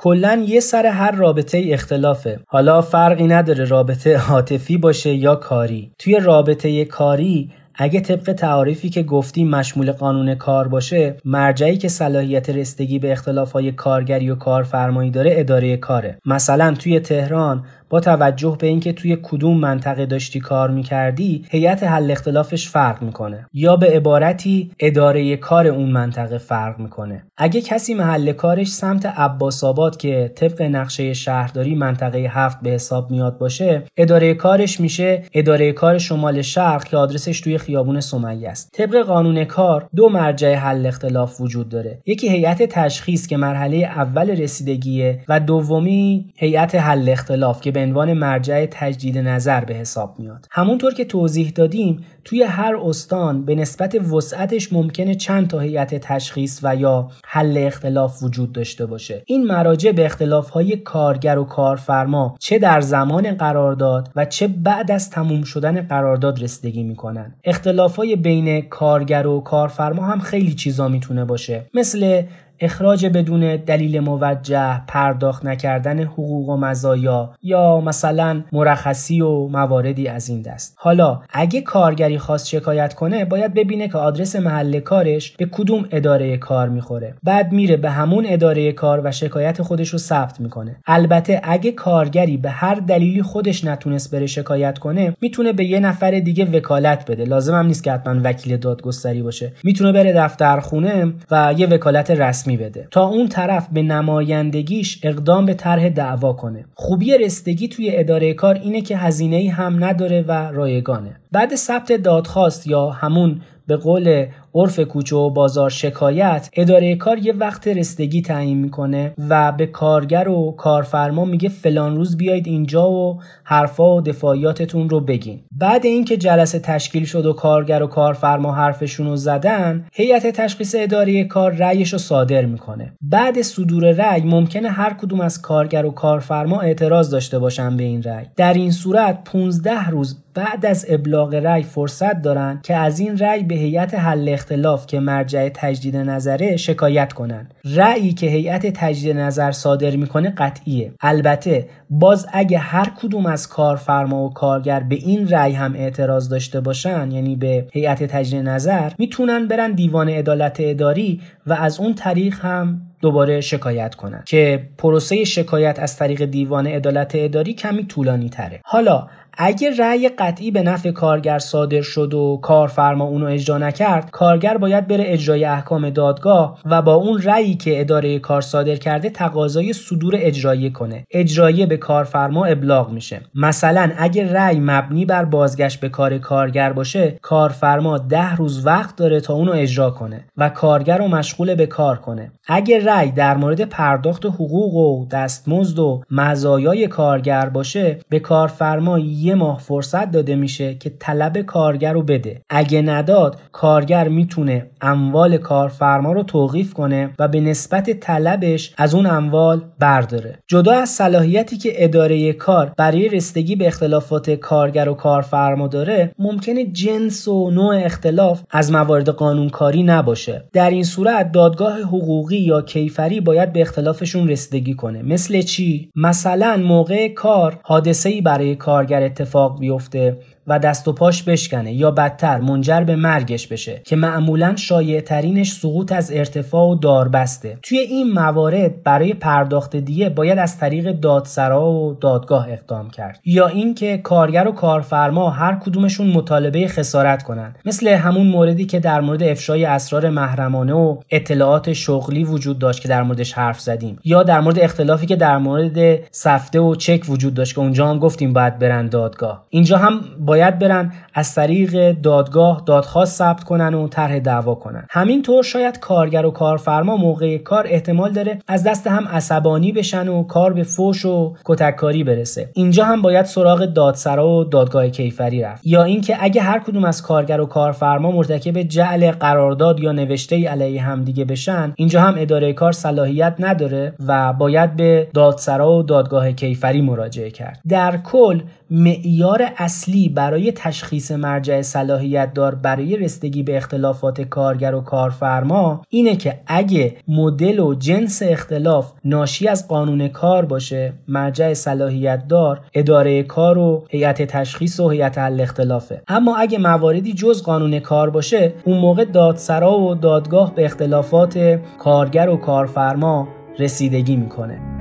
[0.00, 6.16] کلا یه سر هر رابطه اختلافه حالا فرقی نداره رابطه عاطفی باشه یا کاری توی
[6.16, 7.50] رابطه کاری
[7.80, 13.72] اگه طبق تعاریفی که گفتیم مشمول قانون کار باشه مرجعی که صلاحیت رسیدگی به اختلافهای
[13.72, 16.18] کارگری و کارفرمایی داره اداره کاره.
[16.26, 22.10] مثلا توی تهران با توجه به اینکه توی کدوم منطقه داشتی کار می‌کردی هیئت حل
[22.10, 23.46] اختلافش فرق می‌کنه.
[23.52, 27.24] یا به عبارتی اداره کار اون منطقه فرق می‌کنه.
[27.36, 33.10] اگه کسی محل کارش سمت عباس آباد که طبق نقشه شهرداری منطقه هفت به حساب
[33.10, 38.72] میاد باشه اداره کارش میشه اداره کار شمال شرق که آدرسش توی خیابون سمیه است.
[38.72, 41.98] طبق قانون کار دو مرجع حل اختلاف وجود داره.
[42.06, 48.12] یکی هیئت تشخیص که مرحله اول رسیدگیه و دومی هیئت حل اختلاف که به عنوان
[48.12, 50.46] مرجع تجدید نظر به حساب میاد.
[50.50, 56.60] همونطور که توضیح دادیم توی هر استان به نسبت وسعتش ممکنه چند تا هیئت تشخیص
[56.62, 59.22] و یا حل اختلاف وجود داشته باشه.
[59.26, 65.10] این مراجع به اختلافهای کارگر و کارفرما چه در زمان قرارداد و چه بعد از
[65.10, 67.34] تموم شدن قرارداد رسیدگی می‌کنن.
[67.44, 71.66] اختلافهای بین کارگر و کارفرما هم خیلی چیزا می‌تونه باشه.
[71.74, 72.22] مثل
[72.60, 80.28] اخراج بدون دلیل موجه پرداخت نکردن حقوق و مزایا یا مثلا مرخصی و مواردی از
[80.28, 80.74] این دست.
[80.76, 86.36] حالا اگه کارگری خواست شکایت کنه باید ببینه که آدرس محل کارش به کدوم اداره
[86.36, 87.14] کار می‌خوره.
[87.22, 90.76] بعد میره به همون اداره کار و شکایت خودش رو ثبت می‌کنه.
[90.86, 96.10] البته اگه کارگری به هر دلیلی خودش نتونست بره شکایت کنه می‌تونه به یه نفر
[96.10, 97.24] دیگه وکالت بده.
[97.24, 99.52] لازم هم نیست که حتما وکیل دادگستری باشه.
[99.64, 102.88] می‌تونه بره دفتر خونه و یه وکالت رسمی بده.
[102.90, 106.64] تا اون طرف به نمایندگیش اقدام به طرح دعوا کنه.
[106.74, 111.16] خوبی رستگی توی اداره کار اینه که هزینه هم نداره و رایگانه.
[111.32, 117.32] بعد ثبت دادخواست یا همون به قول عرف کوچه و بازار شکایت اداره کار یه
[117.32, 123.20] وقت رستگی تعیین می‌کنه و به کارگر و کارفرما میگه فلان روز بیاید اینجا و
[123.44, 125.40] حرفا و دفاعیاتتون رو بگین.
[125.52, 131.24] بعد اینکه جلسه تشکیل شد و کارگر و کارفرما حرفشون رو زدن هیئت تشخیص اداره
[131.24, 132.92] کار رأیش رو صادر می‌کنه.
[133.02, 138.02] بعد صدور رأی ممکنه هر کدوم از کارگر و کارفرما اعتراض داشته باشن به این
[138.02, 138.26] رأی.
[138.36, 143.42] در این صورت 15 روز بعد از ابلاغ رأی فرصت دارن که از این رأی
[143.42, 149.52] به هیئت حل اختلاف که مرجع تجدید نظره شکایت کنن رأیی که هیئت تجدید نظر
[149.52, 150.92] صادر می‌کنه قطعیه.
[151.00, 156.60] البته باز اگه هر کدوم از کارفرما و کارگر به این رأی هم اعتراض داشته
[156.60, 162.34] باشن یعنی به هیئت تجدید نظر می‌تونن برن دیوان عدالت اداری و از اون طریق
[162.40, 164.22] هم دوباره شکایت کنن.
[164.26, 170.50] که پروسه شکایت از طریق دیوان عدالت اداری کمی طولانی تره حالا اگه رأی قطعی
[170.50, 175.90] به نفع کارگر صادر شد و کارفرما اونو اجرا نکرد کارگر باید بره اجرای احکام
[175.90, 181.04] دادگاه و با اون رأیی که اداره کار صادر کرده تقاضای صدور اجرایی کنه.
[181.10, 183.20] اجرایی به کارفرما ابلاغ میشه.
[183.34, 189.20] مثلا اگه رأی مبنی بر بازگشت به کار کارگر باشه کارفرما ده روز وقت داره
[189.20, 192.32] تا اونو اجرا کنه و کارگر رو مشغول به کار کنه.
[192.48, 199.34] اگه رأی در مورد پرداخت حقوق و دستمزد و مزایای کارگر باشه به کارفرما یه
[199.34, 202.40] ماه فرصت داده میشه که طلب کارگر رو بده.
[202.50, 209.06] اگه نداد کارگر می‌تونه اموال کارفرما رو توقیف کنه و به نسبت طلبش از اون
[209.06, 210.38] اموال برداره.
[210.46, 216.64] جدا از صلاحیتی که اداره کار برای رسیدگی به اختلافات کارگر و کارفرما داره ممکنه
[216.64, 220.44] جنس و نوع اختلاف از موارد قانونکاری نباشه.
[220.52, 225.02] در این صورت دادگاه حقوقی یا کیفری باید به اختلافشون رسیدگی کنه.
[225.02, 230.16] مثل چی؟ مثلا موقع کار حادثه ای برای کارگر اتفاق بیفته.
[230.48, 235.52] و دست و پاش بشکنه یا بدتر منجر به مرگش بشه که معمولا شایع ترینش
[235.52, 237.58] سقوط از ارتفاع و داربسته.
[237.62, 243.20] توی این موارد برای پرداخت دیه باید از طریق دادسرا و دادگاه اقدام کرد.
[243.24, 247.54] یا اینکه کارگر و کارفرما هر کدومشون مطالبه خسارت کنن.
[247.64, 252.88] مثل همون موردی که در مورد افشای اسرار محرمانه و اطلاعات شغلی وجود داشت که
[252.88, 253.98] در موردش حرف زدیم.
[254.04, 257.98] یا در مورد اختلافی که در مورد سفته و چک وجود داشت که اونجا هم
[257.98, 259.44] گفتیم باید برن دادگاه.
[259.50, 264.86] اینجا هم باید باید برن از طریق دادگاه دادخواست ثبت کنن و طرح دعوا کنن.
[264.90, 270.22] همینطور شاید کارگر و کارفرما موقع کار احتمال داره از دست هم عصبانی بشن و
[270.22, 272.50] کار به فوش و کتککاری برسه.
[272.54, 275.66] اینجا هم باید سراغ دادسرا و دادگاه کیفری رفت.
[275.66, 280.46] یا اینکه اگه هر کدوم از کارگر و کارفرما مرتکب جعل قرارداد یا نوشته ای
[280.46, 286.32] علیه همدیگه بشن اینجا هم اداره کار صلاحیت نداره و باید به دادسرا و دادگاه
[286.32, 287.60] کیفری مراجعه کرد.
[287.68, 294.80] در کل معیار اصلی برای تشخیص مرجع صلاحیت دار برای رسیدگی به اختلافات کارگر و
[294.80, 302.28] کارفرما اینه که اگه مدل و جنس اختلاف ناشی از قانون کار باشه مرجع صلاحیت
[302.28, 306.02] دار اداره کار و هیئت تشخیص و هیئت حل اختلافه.
[306.08, 312.28] اما اگه مواردی جز قانون کار باشه اون موقع دادسرا و دادگاه به اختلافات کارگر
[312.28, 314.77] و کارفرما رسیدگی می‌کنه.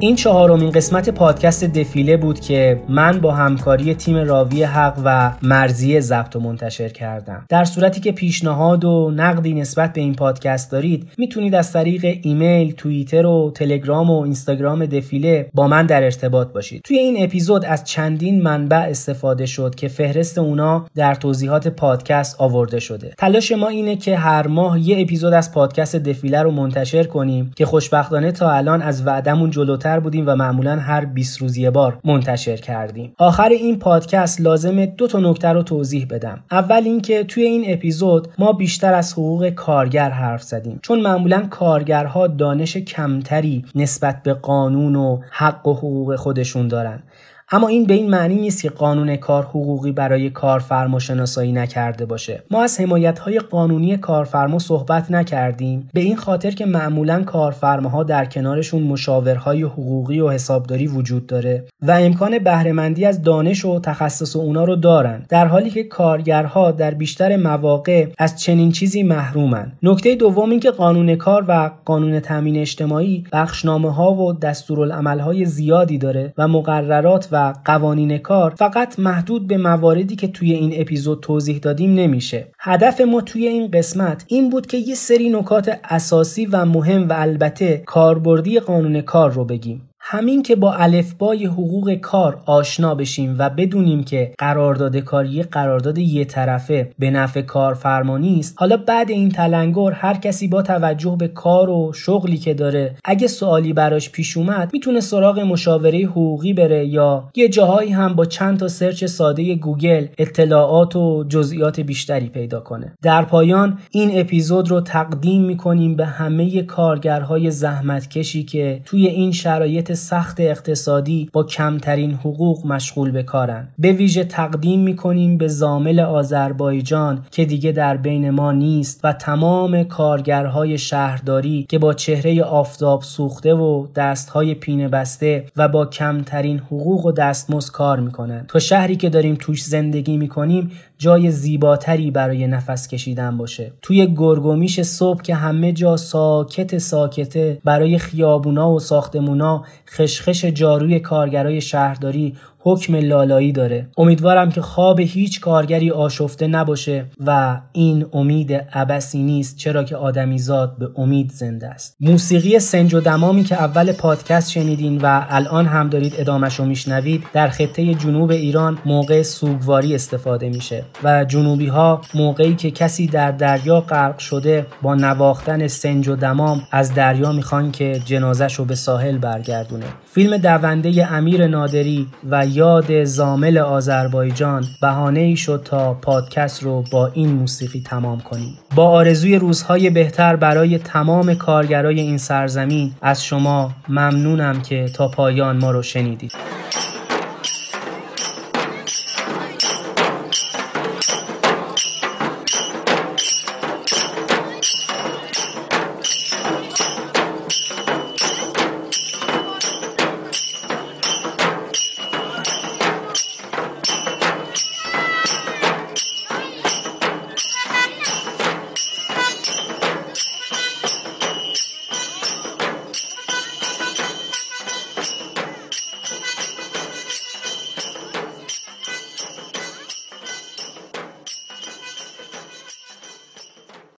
[0.00, 6.00] این چهارمین قسمت پادکست دفیله بود که من با همکاری تیم راوی حق و مرزی
[6.00, 7.44] ضبط و منتشر کردم.
[7.48, 12.72] در صورتی که پیشنهاد و نقدی نسبت به این پادکست دارید می‌تونید از طریق ایمیل
[12.72, 16.82] توییتر و تلگرام و اینستاگرام دفیله با من در ارتباط باشید.
[16.84, 22.80] توی این اپیزود از چندین منبع استفاده شد که فهرست اونا در توضیحات پادکست آورده
[22.80, 23.14] شده.
[23.18, 27.66] تلاش ما اینه که هر ماه یه اپیزود از پادکست دفیله رو منتشر کنیم که
[27.66, 32.56] خوشبختانه تا الان از وعدمون جلوتر بودیم و معمولا هر 20 روز یه بار منتشر
[32.56, 33.12] کردیم.
[33.18, 36.40] آخر این پادکست لازمه دو تا نکته رو توضیح بدم.
[36.50, 40.78] اول اینکه توی این اپیزود ما بیشتر از حقوق کارگر حرف زدیم.
[40.82, 47.02] چون معمولا کارگرها دانش کمتری نسبت به قانون و حق و حقوق خودشون دارن.
[47.50, 52.42] اما این به این معنی نیست که قانون کار حقوقی برای کارفرما شناسایی نکرده باشه.
[52.50, 58.24] ما از حمایت های قانونی کارفرما صحبت نکردیم به این خاطر که معمولا کارفرماها در
[58.24, 64.64] کنارشون مشاورهای حقوقی و حسابداری وجود داره و امکان بهرهمندی از دانش و تخصص اونا
[64.64, 69.72] رو دارن در حالی که کارگرها در بیشتر مواقع از چنین چیزی محرومن.
[69.82, 75.44] نکته دوم این که قانون کار و قانون تامین اجتماعی بخشنامه ها و دستورالعمل های
[75.44, 81.20] زیادی داره و مقررات و قوانین کار فقط محدود به مواردی که توی این اپیزود
[81.20, 82.46] توضیح دادیم نمیشه.
[82.58, 87.12] هدف ما توی این قسمت این بود که یه سری نکات اساسی و مهم و
[87.16, 89.87] البته کاربردی قانون کار رو بگیم.
[90.10, 96.24] همین که با الفبای حقوق کار آشنا بشیم و بدونیم که قرارداد کاری قرارداد یه
[96.24, 98.54] طرفه به نفع کارفرمانی است.
[98.58, 103.26] حالا بعد این تلنگر هر کسی با توجه به کار و شغلی که داره اگه
[103.26, 108.58] سوالی براش پیش اومد می‌تونه سراغ مشاوره حقوقی بره یا یه جاهایی هم با چند
[108.58, 112.92] تا سرچ ساده گوگل اطلاعات و جزئیات بیشتری پیدا کنه.
[113.02, 119.97] در پایان این اپیزود رو تقدیم می‌کنیم به همه کارگرهای زحمتکشی که توی این شرایط
[119.98, 123.68] سخت اقتصادی با کمترین حقوق مشغول به کارن.
[123.78, 129.84] به ویژه تقدیم می‌کنیم به زامل آذربایجان که دیگه در بین ما نیست و تمام
[129.84, 137.06] کارگرهای شهرداری که با چهره آفتاب سوخته و دستهای پینه بسته و با کمترین حقوق
[137.06, 138.44] و دستمزد کار می‌کنن.
[138.48, 143.72] تا شهری که داریم توش زندگی می‌کنیم جای زیباتری برای نفس کشیدن باشه.
[143.82, 151.60] توی گرگومیش صبح که همه جا ساکت ساکته برای خیابونا و ساختمونا خشخش جاروی کارگرای
[151.60, 152.36] شهرداری
[152.68, 153.88] حکم لالایی داره.
[153.98, 160.78] امیدوارم که خواب هیچ کارگری آشفته نباشه و این امید عبسی نیست چرا که آدمیزاد
[160.78, 161.96] به امید زنده است.
[162.00, 167.24] موسیقی سنج و دمامی که اول پادکست شنیدین و الان هم دارید ادامش رو میشنوید
[167.32, 173.30] در خطه جنوب ایران موقع سوگواری استفاده میشه و جنوبی ها موقعی که کسی در
[173.30, 178.74] دریا غرق شده با نواختن سنج و دمام از دریا می‌خوان که جنازش رو به
[178.74, 179.86] ساحل برگردونه.
[180.06, 187.06] فیلم دونده امیر نادری و یاد زامل آذربایجان بهانه ای شد تا پادکست رو با
[187.06, 188.58] این موسیقی تمام کنیم.
[188.74, 195.56] با آرزوی روزهای بهتر برای تمام کارگرای این سرزمین از شما ممنونم که تا پایان
[195.56, 196.32] ما رو شنیدید.